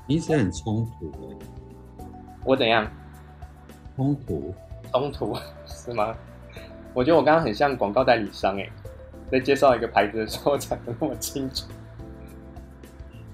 [0.08, 1.38] 你一直很冲突，
[2.46, 2.90] 我怎样？
[3.96, 4.56] 冲突？
[4.92, 5.36] 冲突
[5.68, 6.16] 是吗？
[6.94, 8.68] 我觉得我刚刚很像广告代理商哎，
[9.32, 11.66] 在介绍一个牌子的时候讲的那么清楚。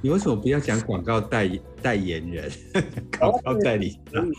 [0.02, 1.50] 你为什么不要讲广告代
[1.82, 2.52] 代言人？
[3.18, 4.30] 广告代理商？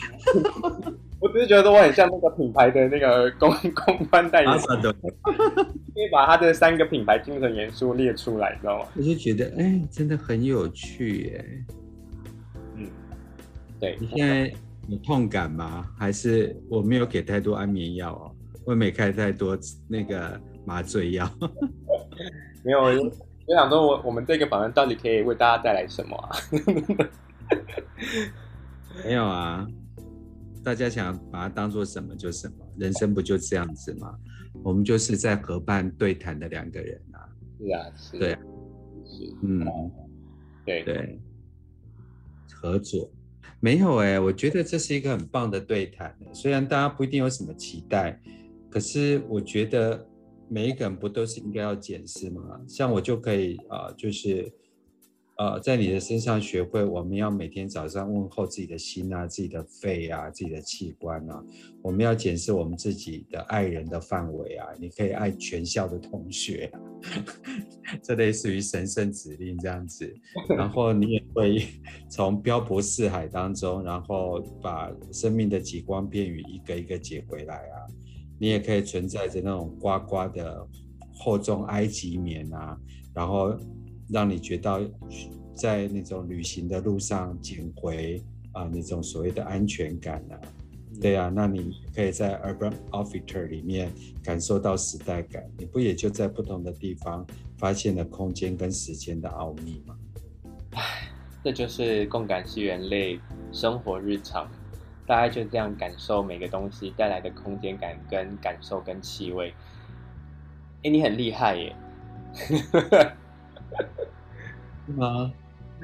[1.20, 8.88] 我只是觉得我很像那个品牌的那个公公关代言人，可以把他的三个品牌精神元素列出来，知道吗？
[8.94, 12.84] 我就觉得哎，真的很有趣哎。
[13.80, 14.52] 对，你现在
[14.88, 15.86] 有痛感吗？
[15.98, 18.30] 还是我没有给太多安眠药哦？
[18.66, 21.30] 我没开太多那个麻醉药。
[22.62, 26.30] 没有，我想说我，我我们这个访问到底可以为大家带来什么啊？
[29.04, 29.66] 没有啊，
[30.64, 34.14] 大家想把它当做什么就什么，人生不就这样子吗？
[34.62, 37.28] 我们就是在河畔对谈的两个人啊。
[37.58, 38.18] 是啊，是。
[38.18, 38.38] 对。
[39.06, 39.64] 是，嗯，
[40.64, 41.20] 对对，
[42.54, 43.08] 合作
[43.60, 46.16] 没有哎、欸，我觉得这是一个很棒的对谈。
[46.32, 48.18] 虽然大家不一定有什么期待，
[48.70, 50.04] 可是我觉得
[50.48, 52.60] 每一个人不都是应该要检视吗？
[52.68, 54.52] 像我就可以啊、呃，就是。
[55.36, 61.44] 呃，在你的身上学会，我们要每天早上问候自己的心啊，自己的肺啊，自己的器官啊。
[61.82, 64.68] 我们要检视我们自己的爱人的范围啊。
[64.78, 66.70] 你可以爱全校的同学，
[68.00, 70.08] 这类似于神圣指令这样子。
[70.56, 71.66] 然后你也会
[72.08, 77.76] 从漂泊四海当中，然后把生命的极光片语一个一个解回来啊。
[78.38, 80.66] 你也可以存在着那种呱呱的
[81.12, 82.78] 厚重埃及棉啊，
[83.14, 83.56] 然后。
[84.10, 84.86] 让你觉得
[85.54, 90.38] 在那种旅行的路上捡回啊那种所谓的安全感啊，
[91.00, 93.90] 对啊，那你可以在 Urban Outfitter 里面
[94.22, 99.96] 感受到时代感，你不也就在不同的地方发现了空间跟时间的奥秘吗？
[100.72, 101.08] 唉，
[101.42, 103.18] 这就是共感系人类
[103.52, 104.46] 生活日常，
[105.06, 109.52] 大概就这样感受每个东西带来的空间感跟感受跟气味。
[110.82, 111.76] 哎，你很厉害耶！
[114.96, 115.32] 吗？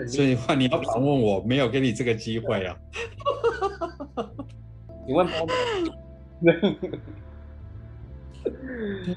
[0.07, 2.77] 所以话你要反问我，没有给你这个机会啊。
[5.07, 5.27] 你问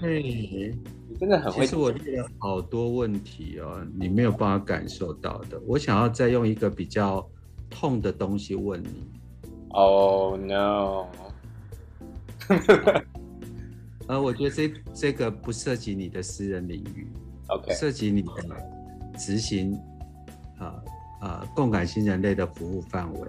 [0.01, 0.75] 对，
[1.09, 1.65] 你真的很会。
[1.65, 5.59] 其实我列了好多问题哦，你没有办法感受到的。
[5.65, 7.25] 我想要再用一个比较
[7.69, 9.09] 痛的东西问你。
[9.73, 11.07] Oh no！
[14.07, 17.07] 呃，我觉得这这个不涉及你的私人领域。
[17.47, 18.31] OK，涉及你的
[19.17, 19.79] 执行，
[20.59, 20.83] 呃
[21.21, 23.19] 呃，共感型人类的服务范围。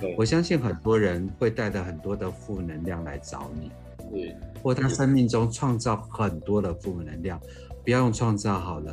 [0.00, 3.70] 对，我相信很多人会带着很多的负能量来找你，
[4.10, 7.38] 对，或他生命中创造很多的负能量，
[7.84, 8.92] 不要用创造好了，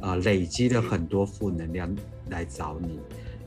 [0.00, 1.94] 啊、呃，累积了很多负能量
[2.30, 2.98] 来找你，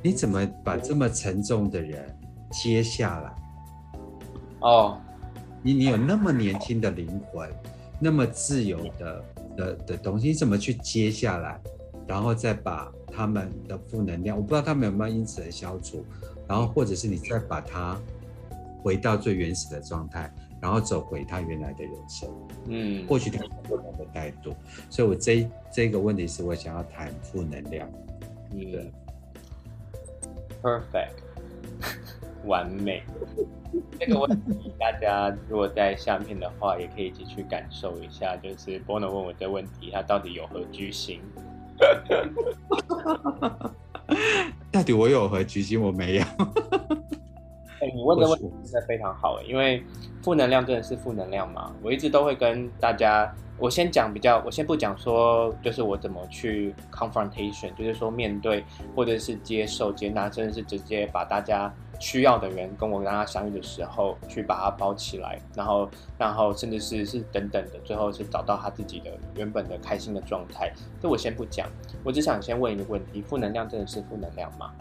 [0.04, 2.15] 你怎么把这么沉重的人
[2.52, 3.36] 接下来？
[4.62, 5.00] 哦，
[5.62, 7.50] 你你有那么年轻的灵魂，
[8.00, 9.24] 那么自由的。
[9.58, 11.60] 的的东西，你怎么去接下来，
[12.08, 16.06] 然后再把他们的负能量，我不知道他们有没有因此而消除，
[16.48, 18.00] 然后或者是你再把它
[18.82, 22.30] 回到最原始的状态，然后走回他原来的人生，
[22.68, 24.56] 嗯，或许他有不同的态度，
[24.90, 27.90] 所以我这这个问题是我想要谈负能量，
[28.52, 28.92] 嗯，对
[30.62, 31.12] ，perfect，
[32.45, 33.04] 完美。
[33.99, 38.36] 这个问题，大家如果在下面的话，也可以一起去感受一下。
[38.38, 41.19] 就是 Bono 问我这个问题，他到底有何居心？
[44.71, 45.80] 到底我有何居心？
[45.82, 46.21] 我没有。
[46.23, 46.28] 哎、
[47.88, 49.84] 欸，你问的问题真的非常好，因为
[50.23, 51.71] 负能量真的是负能量嘛？
[51.84, 58.63] 我一直都会跟大家，我先讲比较，我先不讲说，就是我怎么去 confrontation，就是说面对
[58.95, 70.74] 或者是接受、接纳，真的是直接把大家需要的人跟我跟他相遇的时候，去把它包起来，然后，然后甚至是是等等的，最后是找到他自己的原本的开心的状态。
[71.02, 71.68] 这我先不讲，
[72.04, 74.72] 我只想先问一个问题：负能量真的是负能量吗？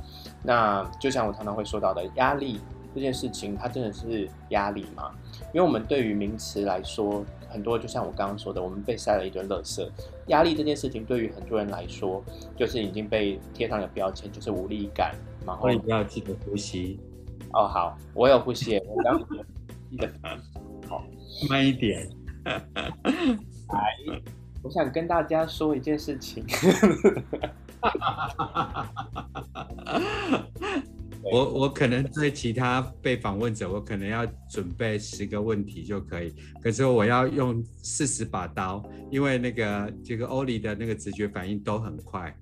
[0.43, 2.61] 那就像我常常会说到的，压力。
[2.95, 5.13] 这件事情它真的是压力吗？
[5.53, 9.87] 因为我们对于名词来说，很多就像我刚刚说的，我们被塞了一堆垃圾。
[10.29, 12.25] 压力这件事情对于很多人来说，
[12.57, 15.15] 就是已经被贴上了标签，就是无力感。
[15.47, 16.99] 然后你不要记得呼吸。
[17.53, 19.19] 哦，好，我有呼吸，我刚
[19.91, 20.11] 记得。
[20.87, 21.05] 好，
[21.49, 22.09] 慢一点。
[22.45, 22.61] 来，
[24.63, 26.45] 我想跟大家说一件事情。
[31.31, 42.35] 我我可能对其他被访问者，我可能要准备十个问题就可以，可是我要用四十把刀，因为那个这个 Oli 的那个直觉反应都很快，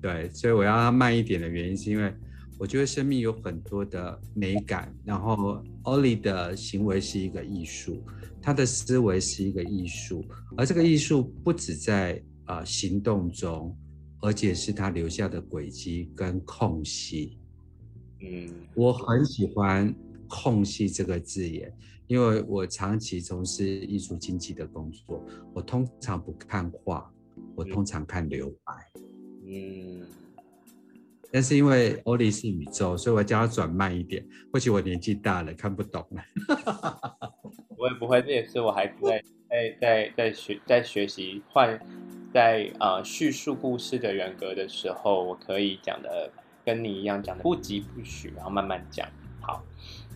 [0.00, 2.14] 对，所以我要他慢一点的原因是因为
[2.58, 8.02] 我觉得生命有很多的美感，然后 Oli 的行为是一个艺术，
[8.42, 10.24] 他的思维是一个艺术，
[10.56, 13.76] 而这个艺术不止在啊、呃、行动中，
[14.20, 17.38] 而且是他留下的轨迹跟空隙。
[18.20, 19.94] 嗯，我很喜欢
[20.26, 21.72] “空隙”这个字眼，
[22.08, 25.24] 因为我长期从事艺术经济的工作。
[25.54, 27.08] 我通常不看画，
[27.54, 28.74] 我通常看留白。
[29.46, 30.02] 嗯，
[31.30, 34.24] 但是因为欧里是宇宙，所以我叫他转慢一点。
[34.52, 36.22] 或许我年纪大了，看不懂了。
[37.76, 41.78] 不会不会，这也是我还在在在在学在学习换
[42.32, 46.30] 在啊、呃、叙述故事的人格的时候，我可以讲的。
[46.64, 49.08] 跟你一样讲的不疾不徐，然后慢慢讲。
[49.40, 49.64] 好，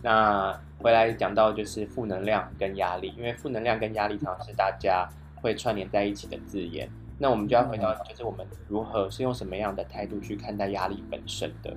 [0.03, 5.09] 那回来讲到就是负能量跟压力，因为负能量跟压力常常是大家
[5.41, 6.87] 会串联在一起的字眼。
[7.17, 11.73] 那我们就要回到，就是我们如何是用什么样的态度去看待压力本身的。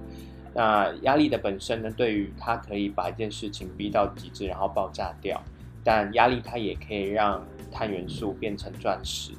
[0.54, 5.40] 那压力的本身呢，对于它可以把一件事情逼到极致，然后爆炸掉。
[5.84, 9.32] 但压力它也可以让碳元素变成钻石，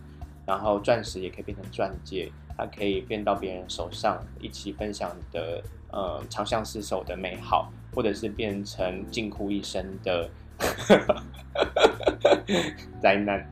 [0.45, 10.29] 然后钻石也可以变成钻戒，它可以变到别人手上一起分享的，呃，长相厮守的美好，或者是变成惊哭一生的
[13.01, 13.45] 灾难。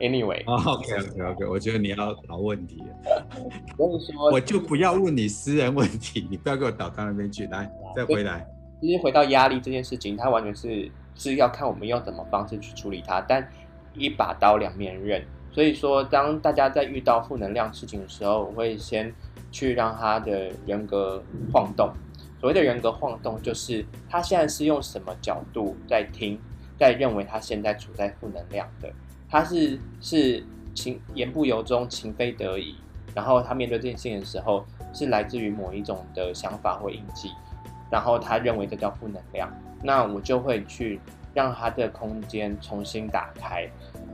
[0.00, 2.82] OK，Anyway，OK OK OK，我觉得你要找问题，
[3.76, 8.46] 我说，我就不要问你私人问题，你不要给我倒到那边去，来，再回来。
[8.80, 10.90] 其实回到压力这件事情，它完全是。
[11.16, 13.46] 是要看我们用什么方式去处理它，但
[13.92, 15.22] 一把刀两面刃。
[15.52, 19.12] 所以说，当大家在遇到负能量事情的时候，我会先
[19.50, 21.22] 去让他的人格
[21.52, 21.92] 晃动。
[22.40, 26.40] 所谓的人格晃动，就是他现在是用什么角度在听，
[26.78, 28.90] 在认为他现在处在负能量的，
[29.30, 32.74] 他是是情言不由衷，情非得已。
[33.14, 37.30] 然后他面对这件事情的时候，是来自于某一种的想法或印记，
[37.90, 39.52] 然后他认为这叫负能量。
[39.82, 41.00] 那我就会去
[41.34, 43.68] 让他的空间重新打开，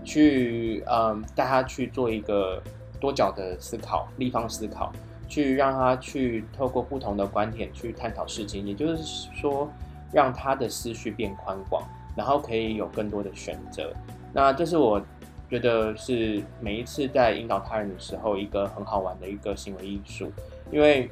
[0.04, 2.62] 去嗯带他去做一个
[3.00, 4.92] 多角的思考、立方思考，
[5.28, 9.68] 去让他去透过不同的观点去探讨事情，也就是说，
[10.12, 11.82] 让他的思绪变宽广，
[12.16, 13.92] 然后可以有更多的选择。
[14.36, 15.00] 那这是我
[15.48, 20.30] 觉得是每一次在引导他人的时候一个很好玩的一个行为艺术，
[20.70, 21.10] 因为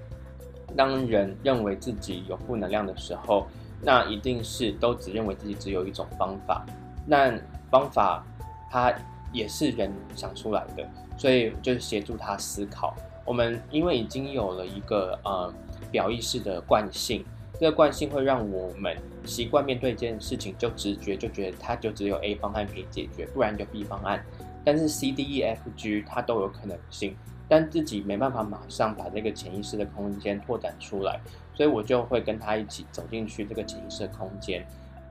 [0.76, 3.46] 当人认为自己有负能量的时候。
[3.86, 6.64] 那一定是都只认为自己只有一种方法，
[7.06, 7.38] 那
[7.70, 8.24] 方法
[8.70, 8.90] 它
[9.30, 12.94] 也是人想出来的，所以就是协助他思考。
[13.26, 15.52] 我们因为已经有了一个呃
[15.90, 17.22] 表意识的惯性，
[17.64, 18.94] 这个惯性会让我们
[19.24, 24.22] 习惯面对一件事情就直觉就觉得它就只有 A 方案可以解决，不然就 B 方案。
[24.62, 27.16] 但是 C、D、E、F、G 它都有可能性，
[27.48, 31.18] 但自己没办法马上把这个潜意识的空间拓展出来。
[31.54, 34.62] 所以我就会跟他一起走进去这个潜意识空间。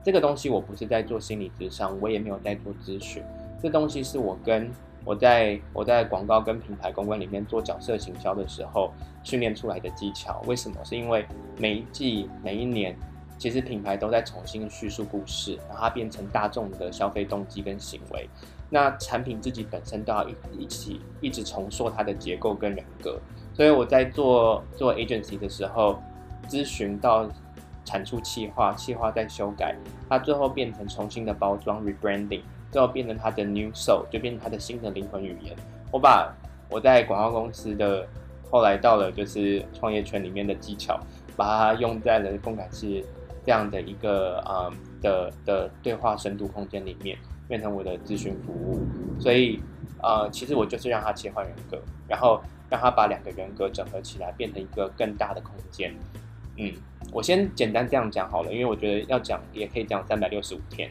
[0.04, 3.20] 这个东西我不是在做心理咨商，我也没有在做咨询。
[3.60, 4.70] 这东西是我跟
[5.04, 8.92] 我在我在广告跟品牌公关里面做角色行销的时候
[9.24, 10.40] 训练出来的技巧。
[10.46, 10.76] 为什么？
[10.84, 11.26] 是因为
[11.58, 12.96] 每一季每一年，
[13.36, 18.28] 其实品牌都在重新叙述故事，让它变成大众的消费动机跟行为。
[18.70, 23.18] 那产品自己本身都要一一起一直重塑它的结构跟人格。
[23.52, 25.98] 所以我在做做 agency 的时候。
[26.46, 27.26] 咨询到
[27.86, 29.74] 产出企划，企划再修改，
[30.10, 35.56] 它最后变成重新的包装 rebranding，最后变成它的 new soul，就变成它的新的灵魂语言。
[35.90, 36.30] 我把
[36.68, 38.06] 我在广告公司的，
[38.54, 40.96] 后来到了就是创业圈里面的技巧，
[41.36, 43.04] 把它用在了共感式
[43.44, 48.80] 这样的一个啊、嗯、的的对话深度空间里面，变成我的咨询服务。
[49.18, 49.60] 所以
[50.00, 52.40] 啊、其实我就是让他切换人格，然后
[52.70, 55.92] 让他把两个人格整合起来，变成一个更大的空间。
[56.56, 56.72] 嗯，
[57.10, 60.88] 我先简单这样讲好了，因为我觉得要讲也可以讲三百六十五天。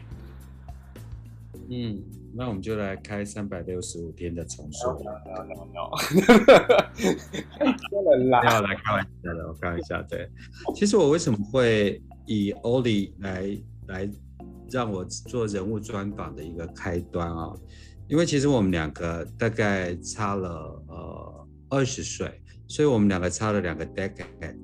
[1.70, 2.02] 嗯，
[2.36, 4.92] 那我们就来开三百六十五天的重塑。
[4.98, 5.88] 没有没有没有，
[8.18, 10.02] 没有来开玩笑的，我开玩笑。
[10.02, 10.28] 对，
[10.74, 13.56] 其实我为什么会以 Oli 来
[13.86, 14.10] 来
[14.70, 17.54] 让我做人物专访的一个开端啊？
[18.08, 24.56] 因为其实我们两个大概差了呃二十岁，所以我们两个差了两个 decade。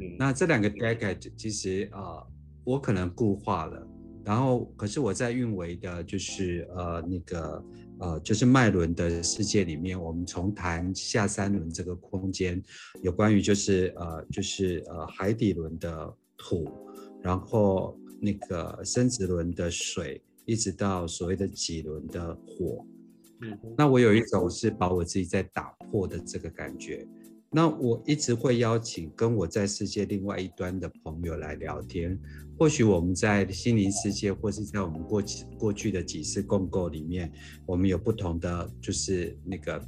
[0.00, 2.26] 嗯那这两个 decade 其实啊、呃，
[2.64, 3.87] 我可能固化了，
[4.28, 7.64] 然后可是我在运维的，就是呃那个
[7.98, 12.62] 呃就是脉轮的世界里面，我们从谈下三轮这个空间，
[13.02, 16.70] 有关于就是呃就是呃海底轮的土，
[17.22, 22.84] 然后那个生殖轮的水，一直到所谓的几轮的火。
[23.40, 27.08] 嗯，那我有一种是把我自己在打破的这个感觉。
[27.50, 32.18] 那我一直会邀请跟我在世界另外一端的朋友来聊天，
[32.58, 37.32] 或许我们在心灵世界，或是在我们过去过去的几次共构里面，
[37.64, 39.82] 我们有不同的就是那个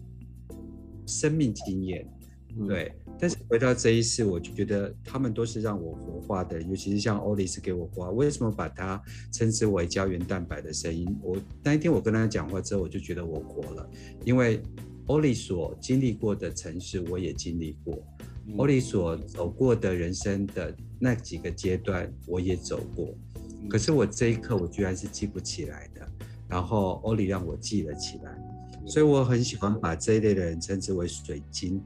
[1.06, 2.08] 生命经验，
[2.66, 2.94] 对。
[3.18, 8.10] 但是回到这一次，我就觉得他们都是让我活化的，尤其是像欧里斯给我活。
[8.12, 8.98] 为什么把它
[9.30, 11.06] 称之为胶原蛋白的声音？
[11.22, 13.90] 我那一天我跟他讲话之后，我就觉得我活了，
[14.24, 14.62] 因为。
[15.06, 17.94] 欧里所经历过的城市，我也经历过；
[18.56, 23.08] 欧里所走过的人生的那几个阶段，我也走过。
[23.68, 26.08] 可是我这一刻，我居然是记不起来的。
[26.48, 28.36] 然后欧里让我记了起来，
[28.84, 31.80] 所以我很喜欢把这一类的人称之为水晶，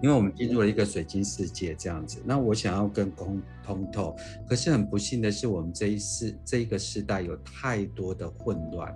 [0.00, 2.22] 因为我们进入了一个水晶世界这样子。
[2.24, 4.14] 那我想要更通通透，
[4.48, 8.94] 可是很不幸的是，我们这一世这一个时代有太多的混乱，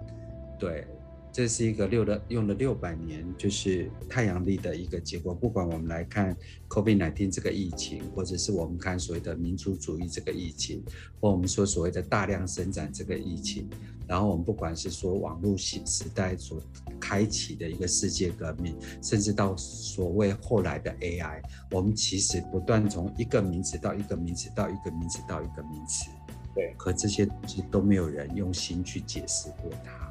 [0.61, 0.87] 对。
[1.33, 5.33] 这是一个六的用了六百年，就是太阳历的一个结果。
[5.33, 6.37] 不管我们来看
[6.69, 10.83] COVID-19 这个疫情，或者是我们看所谓的民族主义这个疫情，
[11.21, 13.71] 或我们说所谓的大量生产这个疫情，
[14.09, 16.61] 然后我们不管是说网络时时代所
[16.99, 26.11] 开启的一个世界革命，甚至到所谓后来的 AI，我们其实不断从一个名词到一个名词到一个名词到一个名词，
[26.57, 30.10] 对，可这些东西都没有人用心去解释过它。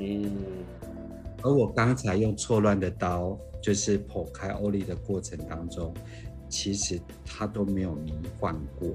[0.00, 0.30] 嗯，
[1.42, 5.92] 而我刚才用错乱的刀，就是剖开欧丽的过程当中，
[6.48, 8.88] 其实他都没有迷幻过，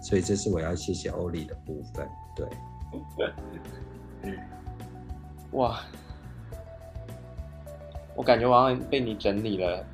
[0.00, 2.08] 所以这是我要谢谢欧丽的部分。
[2.34, 4.32] 对，
[5.52, 5.80] 哇，
[8.16, 9.84] 我感觉我好像被你整理了，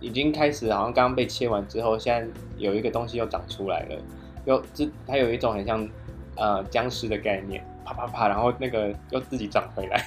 [0.00, 4.02] 已经开始好像刚刚被切完之后，现在有一个东西又长出来了，
[4.44, 5.88] 又这它有一种很像
[6.36, 7.64] 呃僵尸的概念。
[7.84, 10.04] 啪啪啪，然后那个又自己长回来。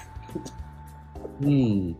[1.39, 1.93] 嗯，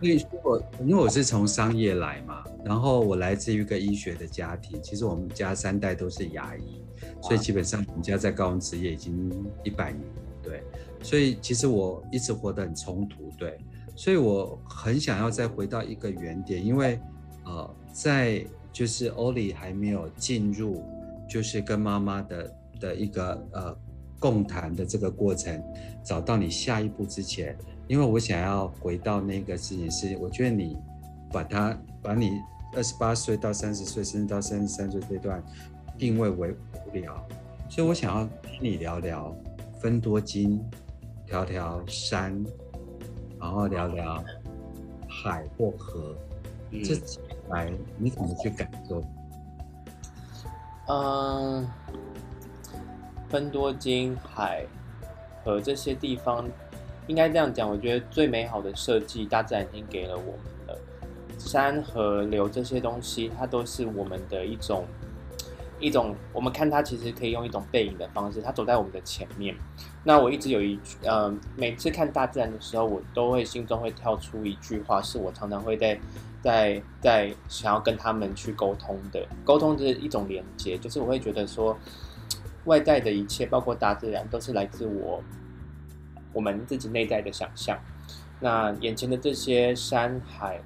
[0.00, 6.82] 所以我因为我是从商业来嘛，然后我来自于一个医学的家庭，其实我们家三代都是牙医，
[7.22, 9.30] 所以基本上我们家在高雄职业已经
[9.62, 10.02] 一百年，
[10.42, 10.62] 对，
[11.02, 13.58] 所以其实我一直活得很冲突，对，
[13.96, 17.00] 所以我很想要再回到一个原点，因为
[17.44, 20.84] 呃，在就是欧里还没有进入，
[21.26, 22.54] 就是跟妈妈的。
[22.84, 23.74] 的一个呃
[24.18, 25.62] 共谈的这个过程，
[26.04, 27.56] 找到你下一步之前，
[27.88, 30.76] 因为我想要回到那个事情是，我觉得你
[31.32, 32.32] 把它把你
[32.74, 35.42] 二十八岁到三十岁，甚至到三十三岁这段
[35.96, 37.26] 定位为无聊，
[37.70, 39.34] 所以我想要跟你聊聊
[39.80, 40.62] 分多金，
[41.28, 42.44] 聊聊山，
[43.40, 44.22] 然后聊聊
[45.08, 46.14] 海或河，
[46.70, 47.18] 嗯、这几
[47.48, 49.02] 来你怎么去感受？
[50.88, 51.66] 嗯。
[53.34, 54.64] 芬多精、海、
[55.44, 56.48] 和这些地方，
[57.08, 57.68] 应该这样讲。
[57.68, 60.78] 我觉得最美好的设计，大自然已经给了我们了。
[61.36, 64.84] 山河流这些东西，它都是我们的一种
[65.80, 66.14] 一种。
[66.32, 69.52] 我们看它，其实可以用一种背影的方式，它走在我们的前面。
[70.04, 75.98] 那我一直有一句，呃，每次看大自然的时候，我都会心中会跳出一句话，是我常常会在
[76.40, 79.26] 在在想要跟他们去沟通的。
[79.44, 81.76] 沟通是一种连接，就是我会觉得说。
[82.64, 85.22] 外在的一切，包括大自然，都是来自我
[86.32, 87.78] 我们自己内在的想象。
[88.40, 90.60] 那眼前的这些山海、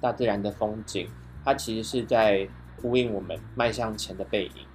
[0.00, 1.08] 大自然的风景，
[1.44, 2.48] 它其实是在
[2.82, 4.66] 呼应我们迈向前的背影。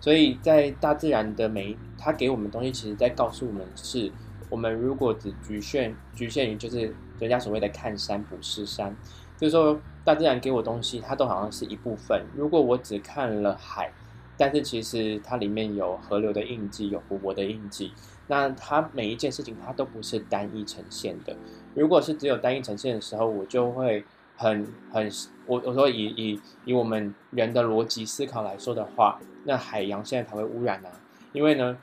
[0.00, 4.10] 所以在大自然的每，它给我们东西，其实在告诉我们是：
[4.48, 8.96] 我们如果只局限局限于就是人家所谓的看山不是山，
[9.36, 12.24] 就是说大自然给我东西，它都好像是一部分。
[12.34, 13.92] 如果我只看了海。
[14.36, 17.92] 但是其实它里面有河流的印记，有湖泊的印记。
[18.28, 21.36] 那它每一件事情，它都不是单一呈现的。
[21.74, 24.04] 如果是只有单一呈现的时候，我就会
[24.36, 25.10] 很很
[25.46, 30.90] 我我说以以以我们人的逻辑思考来说的话，那海洋现在才会污染啊。
[31.32, 31.76] 因为呢，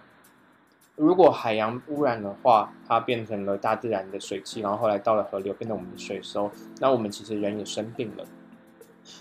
[0.95, 8.25] 如果海洋污染的话，它变成了大自然的水汽，然后后来到了河流，变成我们的水收，那我们其实人也生病了。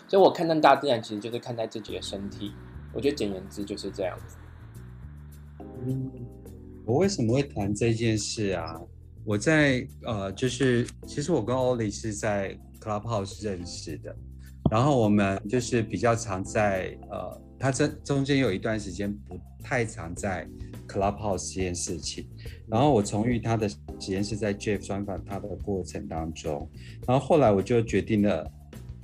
[0.07, 2.53] 所以我看待大自然，其实就是看待自己的身体。
[2.93, 4.37] 我觉得简言之就是这样子。
[5.87, 6.11] 嗯，
[6.85, 8.81] 我为什么会谈这件事啊？
[9.25, 14.15] 我在呃，就是其实我跟欧里是在 Clubhouse 认识的，
[14.71, 20.49] 然后我们就是比较常在呃，他这中间有一段时间不太常在
[20.89, 22.27] Clubhouse 这件事情，
[22.67, 26.69] 然后我重遇他的时间是在 Jeff 专访他的过程当中，
[27.07, 28.51] 然后后来我就决定了。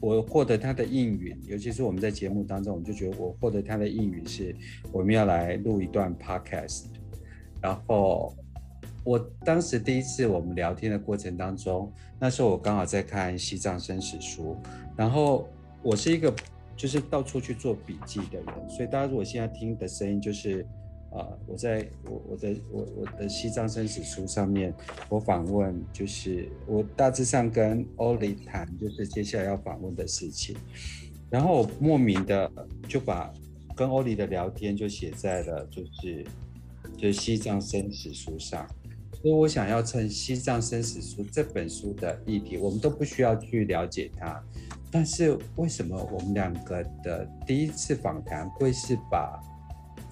[0.00, 4.54] 我获得他的应允，尤其是我们在节目当中，我就觉得我获得他的应允是，
[4.92, 6.84] 我们要来录一段 podcast。
[7.60, 8.34] 然后
[9.04, 14.56] 我当时第一次我们聊天的过程当中，那时候我刚好在看《西藏生死书》，
[14.96, 15.48] 然后
[15.82, 16.34] 我是一个
[16.76, 20.66] 就是到处去做笔记的人，所以大家如果现在听的声音就是。
[21.14, 24.74] 啊，我在我我的我我的西藏生死书上面，
[25.08, 30.56] 我访问就是我大致上跟欧里谈，就是接下来要访问的事情，
[31.30, 32.50] 然后我莫名的
[32.88, 33.32] 就把
[33.76, 36.24] 跟欧里的聊天就写在了就是
[36.96, 38.66] 就是西藏生死书上，
[39.22, 44.42] 所以我想要趁西藏生死书这本书的议题，我们都不需要去了解它，
[44.90, 49.40] 但是为什么我们两个的第一次访谈会是把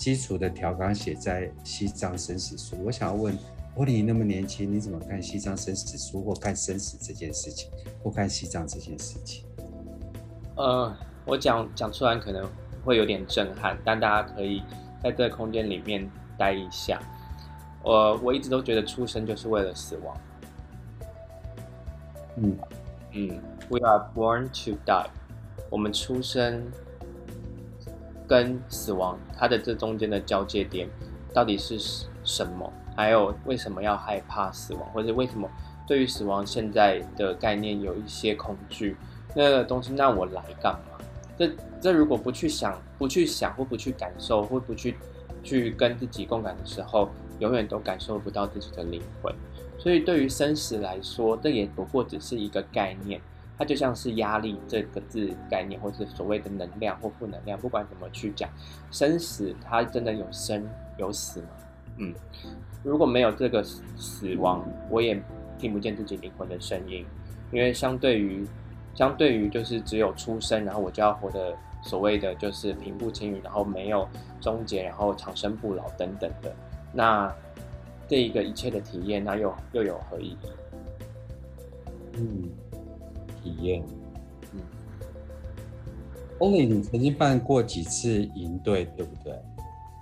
[0.03, 3.39] 基础的条纲写在《西藏生死书》，我想要问
[3.77, 7.71] 欧里，那么年轻，你怎么看《西藏生死书》或看生死这件事情，
[8.03, 9.45] 或看西藏这件事情？
[10.57, 10.93] 呃，
[11.25, 12.51] 我讲讲出来可能
[12.85, 14.65] 会有点震撼，但大家可以
[15.01, 17.01] 在这个空间里面待一下。
[17.85, 20.21] 我我一直都觉得出生就是为了死亡。
[22.39, 22.59] 嗯
[23.13, 23.41] 嗯
[23.71, 25.07] ，We are born to die。
[25.71, 26.73] 我们出生
[28.33, 30.89] 跟死亡，它的这中间的交界点
[31.35, 31.79] 到底是
[32.25, 32.73] 什么？
[32.97, 35.47] 还有为什么要害怕死亡，或者为什么
[35.87, 38.97] 对于死亡现在的概念有一些恐惧？
[39.37, 41.05] 那个东西让我来干嘛？
[41.37, 44.97] 这这如果不去想、不去想或不去感受或不去
[45.43, 49.35] 去跟自己共感的时候，永远都感受不到自己的灵魂。
[49.79, 53.21] 所以对于生死来说，这也不过只是一个概念。
[53.63, 58.51] 它就像是压力这个字概念，或者所谓的能量或负能量，不管怎么去讲，
[58.91, 61.49] 生死它真的有生有死吗？
[61.99, 62.13] 嗯，
[62.83, 65.23] 如果没有这个死亡，我也
[65.59, 67.07] 听不见自己灵魂的声音，
[67.53, 68.45] 因为相对于。
[68.95, 74.07] 相对于就是只有出生，然后我就要活得所谓的就是平步青云，然后没有
[74.39, 76.55] 终结，然后长生不老等等的，
[76.93, 77.35] 那
[78.07, 80.49] 这一个一切的体验，那又又有何意义？
[82.19, 82.51] 嗯，
[83.43, 83.83] 体验。
[84.53, 84.61] 嗯
[86.39, 89.39] ，Olin，你曾经办过几次营队，对不对？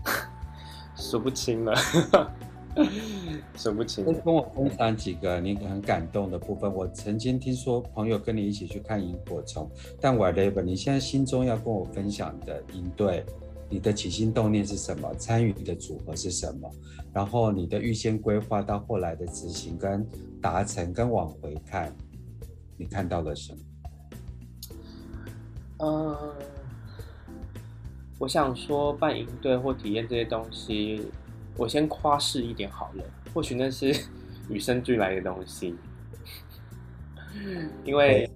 [0.96, 1.74] 数不清了。
[3.56, 4.04] 数不清。
[4.04, 6.72] 跟我分享几个你很感动的部分。
[6.72, 9.68] 我曾经听说朋友跟你一起去看萤火虫，
[10.00, 13.24] 但 whatever，你现在心中要跟我分享的营队，
[13.68, 15.12] 你的起心动念是什么？
[15.14, 16.70] 参与的组合是什么？
[17.12, 20.06] 然后你的预先规划到后来的执行跟
[20.40, 21.92] 达成，跟往回看，
[22.80, 23.58] 你看到了什么？
[25.84, 26.16] 嗯，
[28.18, 31.10] 我想说办营队或体验这些东西。
[31.58, 33.04] 我先夸饰一点好了，
[33.34, 33.94] 或许那是
[34.48, 35.76] 与生俱来的东西，
[37.84, 38.26] 因为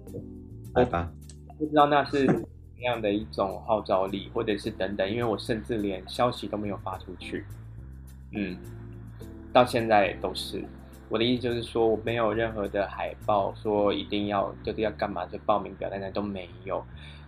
[0.75, 1.11] 来吧，
[1.57, 2.45] 不知道那是怎
[2.81, 7.45] 样的一种号召力，或者是等等，因为我甚至连消息都没有发出去，
[8.33, 8.55] 嗯，
[9.51, 10.63] 到现在都是。
[11.09, 16.83] 我的意思就是说，我没有任何的海报说一定要就是要干嘛，就报名表单单都没有。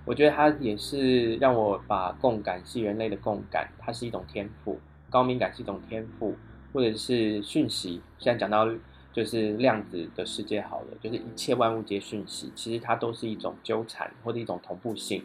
[0.05, 4.79] 我觉得它也是让我把共感是人类的共感，它是一种天赋。
[5.09, 6.35] 高敏感是一种天赋，
[6.73, 8.67] 或者是讯息，现在讲到
[9.13, 15.23] 就是量子的世界好了，就是一切万物皆讯息，其实它都是一种纠缠或者一种同步性。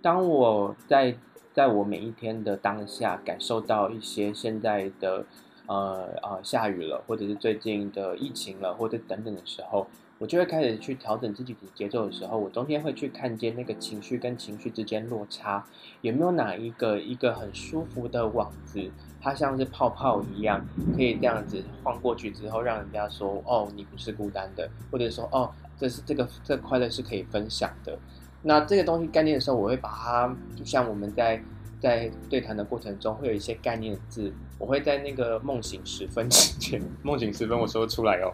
[0.00, 1.16] 当我在
[1.52, 5.24] 在我每一天的当下感受到一些现在的
[5.66, 9.86] 呃呃下雨了，或者是最近的疫情了，或者等等的时候，
[10.18, 15.64] 我就会开始去调整自己的节奏的时候，我中间会去看见那个情绪跟情绪之间落差，
[16.00, 18.90] 有没有哪一个一个很舒服的网子。
[19.18, 20.64] 它像是泡泡一样，
[20.94, 27.98] 可以这样子晃过去之后，让人家说：“哦，你不是孤单的。”或者说：“哦，这是这个这快乐是可以分享的。”
[28.42, 31.42] 那这个东西概念的时候，我会把它，就像我们在
[31.80, 38.32] 在对谈的过程中，会有一些概念的字，我会在那个梦醒时分之前，梦醒时分我说出来哦，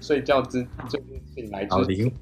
[0.00, 1.04] 睡觉之就是
[1.34, 2.12] 醒来之前。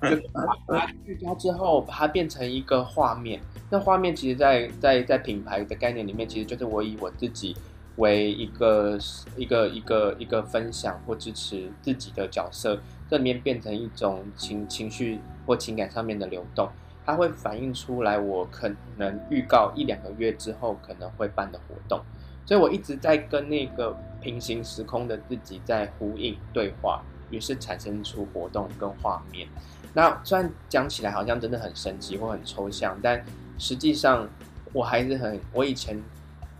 [0.00, 3.40] 就把它聚焦之后，把它变成一个画面。
[3.68, 7.56] 那画面其实在，在在在品牌的概念里面，其实就是我以我自己
[7.96, 8.96] 为一个
[9.36, 12.80] 一个一个一个分享或支持自己的角色，
[13.10, 16.68] 这里面变成一种情情绪或情感上面的流动，
[17.08, 21.98] 它会反映出来我可能预告一两个月之后可能会办的活动。
[22.44, 29.48] 所以我一直在跟那个平行时空的自己在呼应对话，于是产生出活动跟画面。
[29.94, 33.24] 那虽然讲起来好像真的很神奇或很抽象，但
[33.56, 34.28] 实际上
[34.74, 35.98] 我还是很，我以前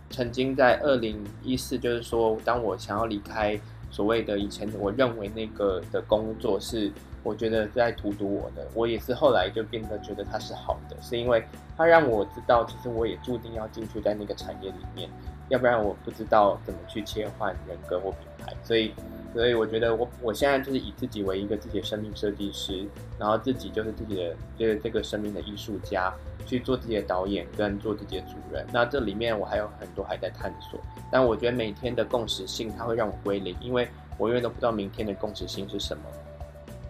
[0.09, 3.59] 曾经在二零一四，就是说，当我想要离开
[3.91, 6.91] 所谓的以前我认为那个的工作是
[7.23, 11.43] 我觉得在荼毒我的，我也是后来就变得觉得它是好的，是因为
[11.77, 15.09] 它让我知道，其实我也注定要进去在那个产业里面，
[15.49, 18.93] 要不然我不知道怎么去切换人格或品牌，所以。
[19.31, 22.83] 所以我觉得我我现在就是以自己为一个自己的生命设计师，
[23.19, 26.11] 然后自己就是自己的就是这个生命的艺术家，
[26.47, 28.65] 去做自己的导演跟做自己的主人。
[28.73, 30.79] 那这里面我还有很多还在探索，
[31.11, 36.03] 但我觉得每天的共识性它会让我归零，因为我永远都不知道明天的共识性是什么，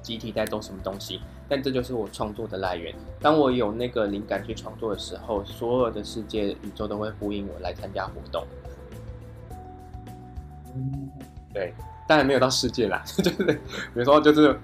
[0.02, 1.22] 集体在做什么东西。
[1.48, 2.94] 但这就是我创作的来源。
[3.20, 8.46] 当我有那个灵感去创作的时候，所有的世界宇宙都会呼应我来参加活动。
[11.54, 11.74] 对。
[12.08, 13.60] 当然没有到世界啦， 就是比
[13.94, 14.60] 如说就是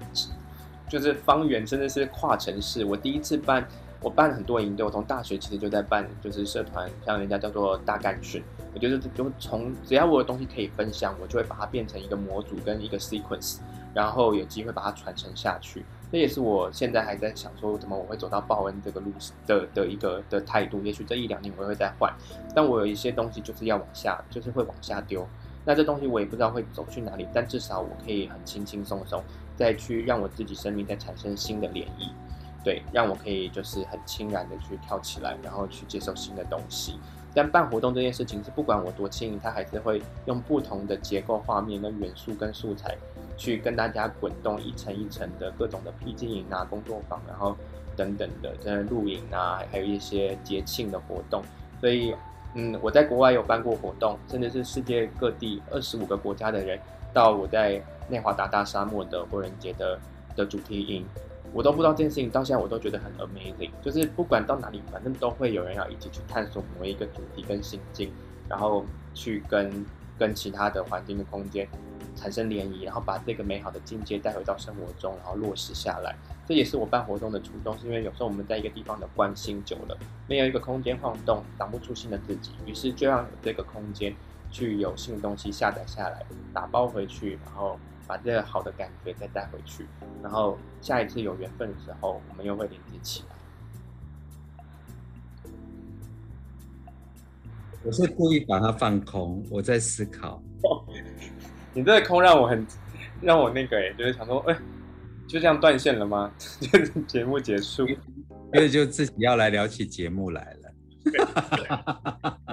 [0.88, 2.84] 就是方圆，甚至是跨城市。
[2.84, 3.64] 我第一次办，
[4.00, 8.42] 我办很多营队，我从大学其实就在办，就是社团，像人家叫做大干训。
[8.74, 13.58] 我就是就从只要我有东西可以分享，我就会把它变成一个模组跟一个 sequence，
[13.96, 15.82] 然后有机会把它传承下去。
[16.12, 19.10] 这也是我现在还在想说，怎么我会走到报恩这个路
[19.46, 20.82] 的的一个的态度。
[20.82, 22.12] 也许这一两年我会再换，
[22.54, 25.26] 但我有一些东西就是要往下，就是会往下丢。
[25.64, 29.24] 那这东西我也不知道会走去哪里，但至少我可以很轻轻松松
[29.56, 32.12] 再去让我自己生命再产生新的涟漪，
[32.62, 37.00] 对，让我可以就是很轻然的去跳起来，然后去接受新的东西。
[37.34, 42.96] 但办活动这件事情是不管我多轻盈，它还是会用不同的结构、画面、跟元素、跟素材。
[43.36, 47.56] 去跟大家滚动一层一层的各种的僻静营啊、工作坊，然后
[47.94, 51.42] 等等的在露营啊，还有一些节庆的活动。
[51.80, 52.14] 所以，
[52.54, 56.78] 嗯，我在国外有办过活动，甚至是世界各地二十五个国家的人
[57.12, 59.98] 到我在内华达大沙漠的火人节的
[60.34, 61.04] 的主题营，
[61.52, 63.70] 我都不知道这件事情，到现在我都觉得很 amazing。
[63.82, 68.10] 就是不管到哪里，反正都会有人要一起去探索某一个主题跟心境，
[68.48, 69.84] 然后去跟
[70.18, 71.68] 跟其他的环境的空间。
[72.16, 76.16] 产生涟漪，然后把这个美好的境界带回到生活中，然后落实下来。
[76.46, 84.14] 这也是我办活动的初衷，是因为有时候我们在一个地方的关心久了，没有一个空间晃动，长不出新的自己，于是就让有这个空间
[84.50, 89.86] 去有新的东西下载下来，打包回去，然后把这个好的感觉再带回去，
[90.22, 93.36] 然后下一次有缘分的时候，我们又会连接起来。
[97.84, 100.42] 我是故意把它放空，我在思考。
[101.76, 102.66] 你这个空让我很，
[103.20, 104.58] 让我那个哎，就是想说，哎，
[105.28, 106.32] 就这样断线了吗？
[106.58, 107.86] 就 是节目结束，
[108.54, 110.72] 所以就自己要来聊起节目来了。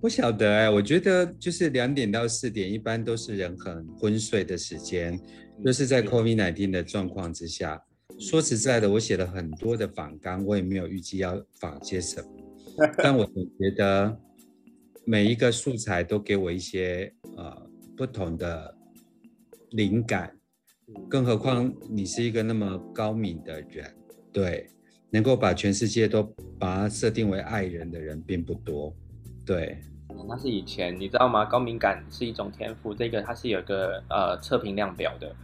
[0.00, 5.18] 不晓得哎，我觉得就是两点到四点，一般都是人很昏睡的时间，
[5.64, 7.82] 就是在 COVID-19 的状况之下。
[8.20, 12.28] 说实在的，我写了很多的访纲，我也没有预计要访些什么，
[13.02, 14.16] 但我总觉得。
[15.06, 18.74] 每一个素材都给我一些呃不同的
[19.72, 20.34] 灵感，
[21.10, 23.94] 更何况你是一个那么高敏的人，
[24.32, 24.66] 对，
[25.10, 26.22] 能够把全世界都
[26.58, 28.96] 把它设定为爱人的人并不多，
[29.44, 29.78] 对。
[30.26, 31.44] 那是以前你知道吗？
[31.44, 35.36] 高敏感是一种天赋，这个它是有个呃测评量表的。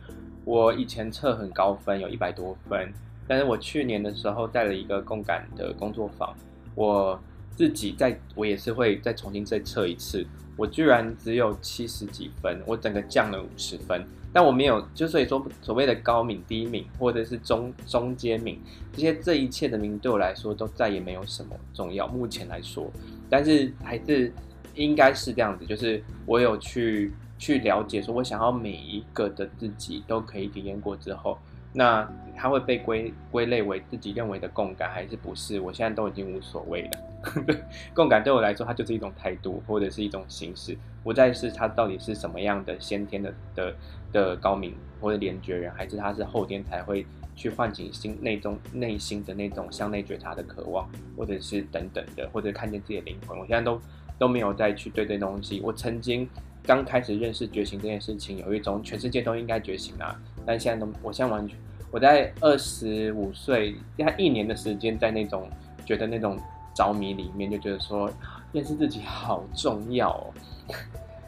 [0.47, 2.91] 我以前测很高分，有一百多分，
[3.29, 6.35] 但是我去年的时候带了一个共感的工作坊，
[6.75, 7.21] 我。
[7.61, 10.27] 自己再，我也是会再重新再测一次。
[10.57, 14.03] 我居然只有七十几分，我整个降了五十分。
[14.33, 18.59] 但我没有，就所以说所谓的高敏、低敏，或者是中中间敏，
[18.95, 22.09] 这些这一切的名对我来说都再也没有什么重要。
[22.09, 22.91] 目前来说，
[23.29, 24.33] 但是还是
[24.75, 31.37] 应该是这样子，就是我有去去了解，说我想要每一个的自己都可以体验过之后。
[31.75, 35.61] 那它会被归归类为自己认为的共感还是不是？
[35.61, 36.91] 我现在都已经无所谓了。
[37.95, 43.75] 共感对我来说，它就是一种态度或者是一种形式，不再是它到底是什么样的先天的的
[44.13, 47.05] 的高明或者连觉人，还是它是后天才会
[47.37, 53.39] 去唤醒心内中内心的那种向内觉察的渴望，或者是等等的，或者看见自己的灵魂。
[53.39, 53.81] 我现在都
[54.19, 55.61] 都没有再去对这东西。
[55.63, 56.29] 我曾经
[56.63, 60.19] 刚开始认识觉醒这件事情，有一种全世界都应该觉醒啊。
[60.47, 61.59] 但现在都，我现在完全，
[61.91, 65.49] 我在二十五岁，他一年的时间，在那种
[65.85, 66.39] 觉得那种
[66.81, 68.11] 着迷里面，就觉得说
[68.53, 70.33] 认识自己好重要哦。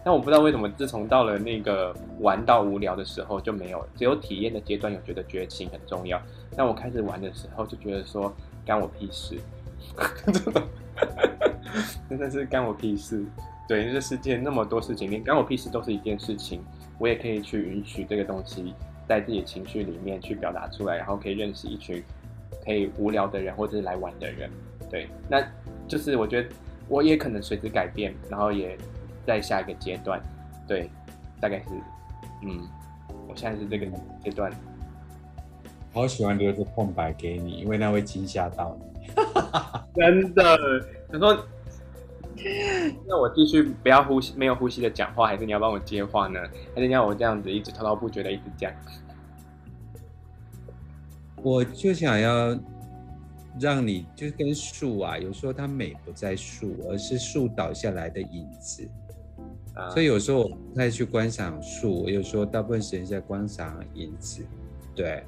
[0.03, 6.19] 但我不知道为什么，自从到了那个玩到无聊的时候就没有，只有体验的阶段有觉得觉醒很重要。
[6.57, 8.33] 但我开始玩的时候就觉得说
[8.65, 9.39] 干我屁事，
[12.09, 13.23] 真的是干我屁事。
[13.69, 16.65] 对，这世界那么多事情，连干我屁事都是一件事情，
[16.99, 18.75] 我也可以去允许这个东西。
[19.09, 22.03] 在自己的情绪里面去表达出来，然后可以认识一群
[22.65, 24.49] 可以无聊的人，或者是来玩的人。
[24.93, 25.43] 对，那
[25.89, 26.49] 就是我觉得
[26.87, 28.79] 我也可能随之改变，然后也
[29.27, 30.23] 在下一个阶段。
[30.69, 30.91] 对，
[31.41, 31.71] 大概是，
[32.45, 32.61] 嗯，
[33.27, 33.87] 我现在是这个
[34.23, 34.53] 阶段。
[35.95, 39.11] 好喜欢留个空白给你，因为那会惊吓到你。
[39.97, 40.59] 真的，
[41.11, 41.47] 他说，
[43.07, 46.39] 那我继续不要呼吸，没有呼吸的讲话，还是你要帮我接话呢？
[46.75, 48.71] 还是你要我这样子一直滔滔不绝的一直讲？
[51.43, 52.55] 我就想要
[53.61, 58.89] 让你，就是跟树啊，有时候它美不在树，而是树倒下来的影子。
[59.75, 64.45] 啊，所以有时候我不太去观赏树，我有时候大部分时间在观赏影子。
[64.95, 65.23] 对，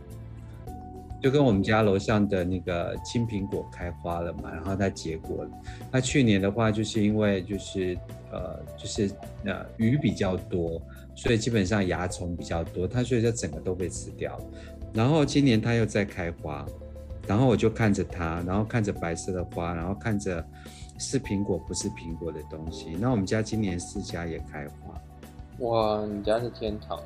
[1.22, 5.50] 就跟我们家楼上的那个青苹果开花了嘛，然后它结果了。
[5.90, 7.96] 它去年的话，就是因为就是
[8.30, 9.10] 呃就是
[9.44, 10.80] 呃雨比较多，
[11.14, 14.38] 所以基本上蚜虫比较多，它所以就整个都被吃掉。
[14.92, 16.66] 然后今年它又在开花，
[17.26, 20.44] 然后我就看着它，然后看着白色的花，然后看着
[20.98, 22.96] 是苹果不是苹果的东西。
[23.00, 25.00] 那我们家今年四家也开花。
[25.60, 27.00] 哇，你家是天堂。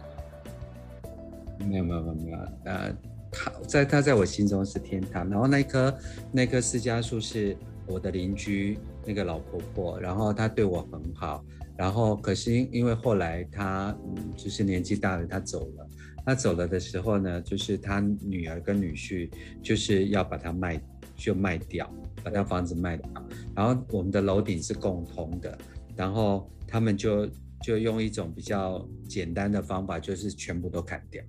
[1.66, 2.96] 没有没有没有没有，呃，
[3.32, 5.28] 他在他在我心中是天堂。
[5.28, 5.98] 然后那棵
[6.30, 7.56] 那棵释迦树是
[7.86, 11.44] 我的邻居那个老婆婆，然后她对我很好。
[11.76, 15.87] 然后可是因因为后来她嗯就是年纪大了，她走了。
[16.28, 19.30] 她走了的时候呢，就是他女儿跟女婿
[19.62, 20.78] 就是要把它卖
[21.16, 21.90] 就卖掉，
[22.22, 23.10] 把他房子卖掉。
[23.56, 25.56] 然后我们的楼顶是共通的，
[25.96, 27.26] 然后他们就
[27.62, 31.24] 就用一种比较简单的方法，就是全部都砍掉。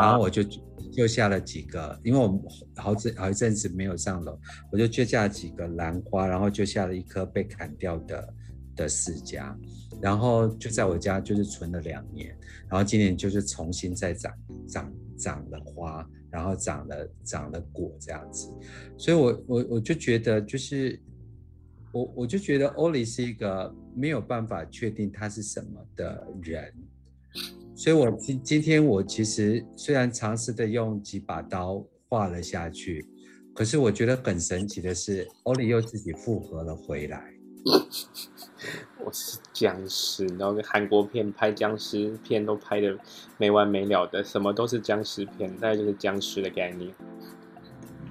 [0.00, 0.42] 然后我就
[0.92, 2.42] 就下了几个，因为我们
[2.74, 4.36] 好阵好一阵子没有上楼，
[4.72, 8.34] 我就就下了几个兰花，然后就下了一棵被砍掉的
[8.74, 9.56] 的释迦，
[10.02, 12.36] 然后就在我家就是存了两年，
[12.68, 14.32] 然后今年就是重新再长
[14.68, 18.52] 长长了花，然后长了长了果这样子，
[18.98, 21.00] 所以我我我就觉得就是
[21.92, 26.74] 我我就觉得欧里是一个没有办法确定他是什么的人。
[27.74, 33.04] 所以，我今今天我其实虽然尝试的用几把刀画了下去，
[33.54, 37.31] 可是我觉得很神奇的是，欧里又自己复活了回来。
[39.04, 42.96] 我是僵尸，然后韩国片拍僵尸片都拍的
[43.38, 46.92] 没完没了的，什么都是僵尸片，大概就是僵尸的概念。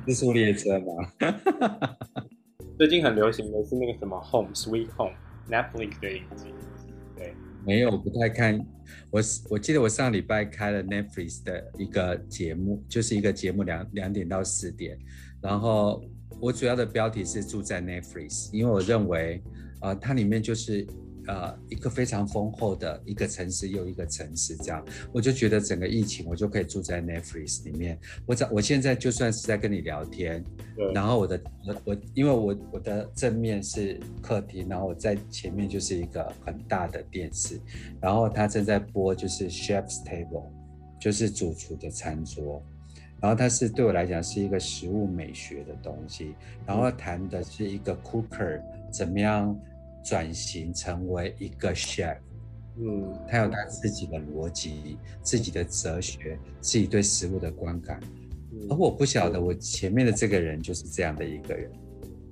[0.08, 1.95] 是速列车吗？
[2.78, 5.14] 最近很流行的是那个什么《Home Sweet Home》
[5.52, 6.54] Netflix 的影集。
[7.16, 7.36] 对，
[7.66, 8.60] 没有，不太看。
[9.12, 14.97] 我我记得我上礼拜开了 Netflix 的一个节目，就是一个节目两两点到四点，
[15.41, 16.04] 然后
[16.39, 19.41] 我主要的标题是住在 Netflix，因为我认为，
[19.82, 20.86] 呃，它里面就是。
[21.27, 27.97] 呃，一个非常丰厚的一个城市又一个城市，这样我就觉得整个疫情我就可以住在 Netflix 里面。
[28.25, 30.43] 我在我现在就算是在跟你聊天，
[30.95, 37.61] 然后我的我我因为我我的正面是客厅，然后我在前面就是一个很大的电视，
[38.01, 40.49] 然后它正在播就是 Chef's Table，
[40.99, 42.65] 就是主厨的餐桌，
[43.22, 46.34] 然后它是对我来讲是一个食物美学的东西，
[46.65, 48.61] 然后谈的是一个 cooker
[48.91, 49.55] 怎么样。
[50.03, 52.17] 转型成为一个 chef，
[52.76, 57.99] 嗯，他有他自己的逻辑、自己的哲学、自己对食物的观感。
[58.51, 61.72] 嗯、而我不晓得，我前面的这个人就是这样的一个人，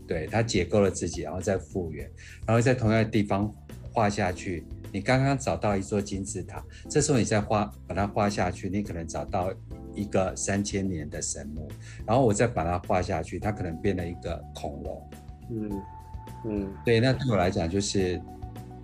[0.07, 2.09] 对，他解构了自己，然后再复原，
[2.47, 3.53] 然后在同样的地方
[3.93, 4.65] 画下去。
[4.91, 9.53] 你刚刚找到一座金字塔，这时候你再画把它画下去，你可能找到
[9.93, 11.67] 一个三千年的神木，
[12.05, 15.09] 然后我再把它画下去，它可能变了一个恐龙，
[15.51, 15.81] 嗯。
[16.45, 18.21] 嗯，对，那对我来讲就是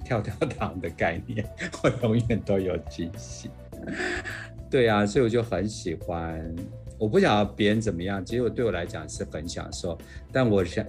[0.03, 1.47] 跳跳糖的概念，
[1.81, 3.49] 我永远都有惊喜。
[4.69, 6.53] 对啊，所以我就很喜欢。
[6.97, 9.97] 我不晓得别人怎么样，结果对我来讲是很享受。
[10.33, 10.85] 但我想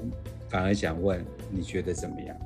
[0.49, 2.37] 反而想问，你觉得怎么样？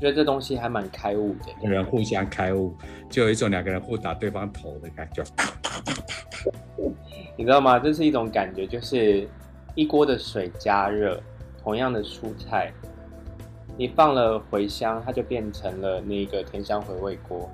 [0.00, 2.74] 觉得这东西还蛮开悟的，两个人互相开悟，
[3.10, 5.22] 就有一种两个人互打对方头的感觉。
[7.36, 7.78] 你知道吗？
[7.78, 9.28] 这是一种感觉，就是
[9.74, 11.20] 一锅的水加热，
[11.62, 12.72] 同样的蔬菜。
[13.76, 17.46] 你放了茴香，它就变成了那个甜香回味锅；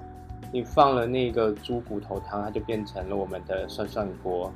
[0.53, 4.49] 你放了那个猪骨头汤，它就变成了我们的涮涮锅；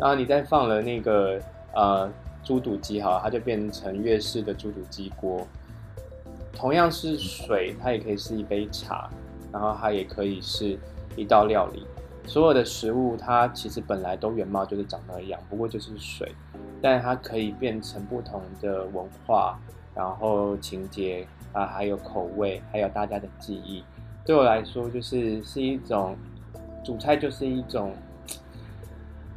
[0.00, 1.40] 然后你再放了那个
[1.74, 2.12] 呃
[2.42, 5.46] 猪肚鸡，哈，它就变成粤式的猪肚鸡锅。
[6.54, 9.10] 同样是水，它也可以是一杯茶，
[9.52, 10.78] 然后它也可以是
[11.16, 11.86] 一道料理。
[12.26, 16.34] 所有的食物，它其实本来都原貌就是长那样，不过就是水，
[16.80, 19.58] 但它可以变成不同的文化。
[19.94, 23.84] 然后情节啊，还有口味，还有大家的记忆，
[24.26, 26.16] 对我来说就是是一种
[26.84, 27.94] 主菜，就是一种，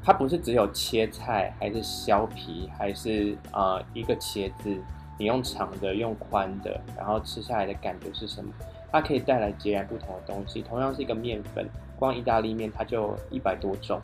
[0.04, 4.76] 它不是只有切菜，还是削皮，还是啊、一个茄子，
[5.18, 8.52] 你用长的，用宽的，然后吃下来的感觉是什么？
[8.92, 10.62] 它可以带来截然不同的东西。
[10.62, 14.00] 同样是一个面粉，光意大利面它就一百多种，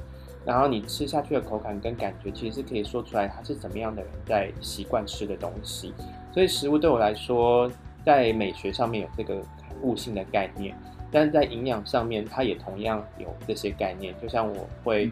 [0.46, 5.94] 然后你吃下去的口感跟感觉，其实是可以说出来它是怎么样的人在习惯吃的东西。
[6.34, 7.72] 所以食物对我来说，
[8.04, 9.42] 在美学上面有这个
[9.82, 10.76] 悟性的概念，
[11.12, 14.14] 但是在营养上面，它也同样有这些概念。
[14.22, 15.10] 就像我会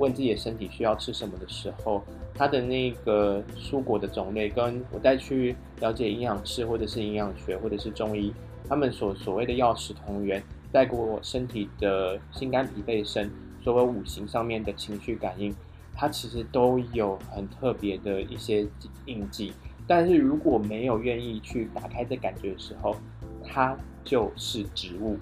[0.00, 2.02] 问自己的身体需要吃什么的时候，
[2.34, 8.32] 它的那个蔬果的种类，跟我再去了解营养师或者是营养学或者是中医，
[8.68, 10.42] 他们所所谓的药食同源，
[10.72, 13.30] 带给我身体的心肝脾肺肾，
[13.62, 15.54] 所有五行上面的情绪感应，
[15.94, 18.66] 它其实都有很特别的一些
[19.04, 19.52] 印记。
[19.86, 22.96] 但是如果没有愿意去打开这感觉的时候，
[23.44, 25.18] 它就是植物，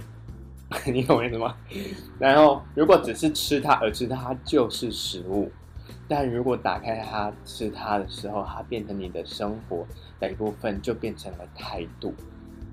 [0.93, 1.57] 你懂我意思吗？
[2.19, 5.51] 然后如果只是吃它而吃它，就是食物。
[6.07, 9.87] 但如果打开它吃它的时候，它变成你的生活
[10.21, 12.15] 的一部分，就变成了态度。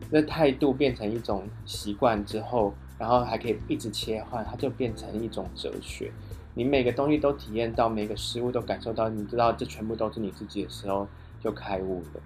[0.09, 6.11] 那态度变成一种习惯之后，然后还可以一直切换，它就变成一种哲学。
[6.53, 11.07] 你每个东西都体验到，每个食物都感受到，你知道这全部都是你自己的时候，
[11.41, 12.21] 就开悟了。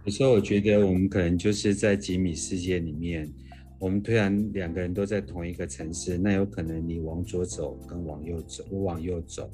[0.00, 3.30] 嗯，有时候我觉得我们可能就是在几米世界里面，
[3.78, 9.50] 我们突然两个人都在同一个城市，那有可能你往左走跟往右走，我往右走，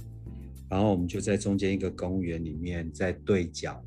[0.68, 3.82] 然后我们就在中间一个公园里面在对角，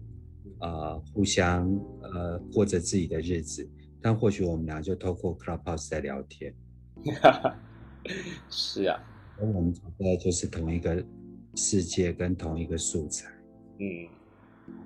[0.59, 1.69] 呃，互相
[2.01, 3.69] 呃过着自己的日子，
[4.01, 6.53] 但或许我们俩就透过 Clubhouse 在聊天。
[8.49, 8.97] 是啊，
[9.39, 11.03] 而我们找的就是同一个
[11.55, 13.29] 世界跟同一个素材。
[13.79, 14.07] 嗯，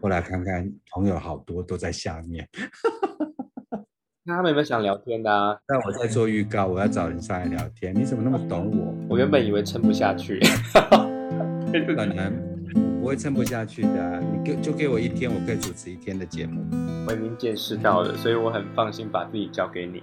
[0.01, 2.47] 后来看看朋友好多都在下面。
[4.25, 5.57] 那他们有没有想聊天的啊？
[5.67, 7.93] 但我在做预告，我要找人上来聊天。
[7.93, 8.95] 你怎么那么懂我？
[9.09, 10.39] 我原本以为撑不下去，
[11.95, 12.31] 可能
[13.01, 14.21] 不会撑不下去的。
[14.21, 16.63] 你给就给我一天，我可以主持一天的节目。
[17.05, 20.01] 我已经见识到了，所以我很放心把自己交给你。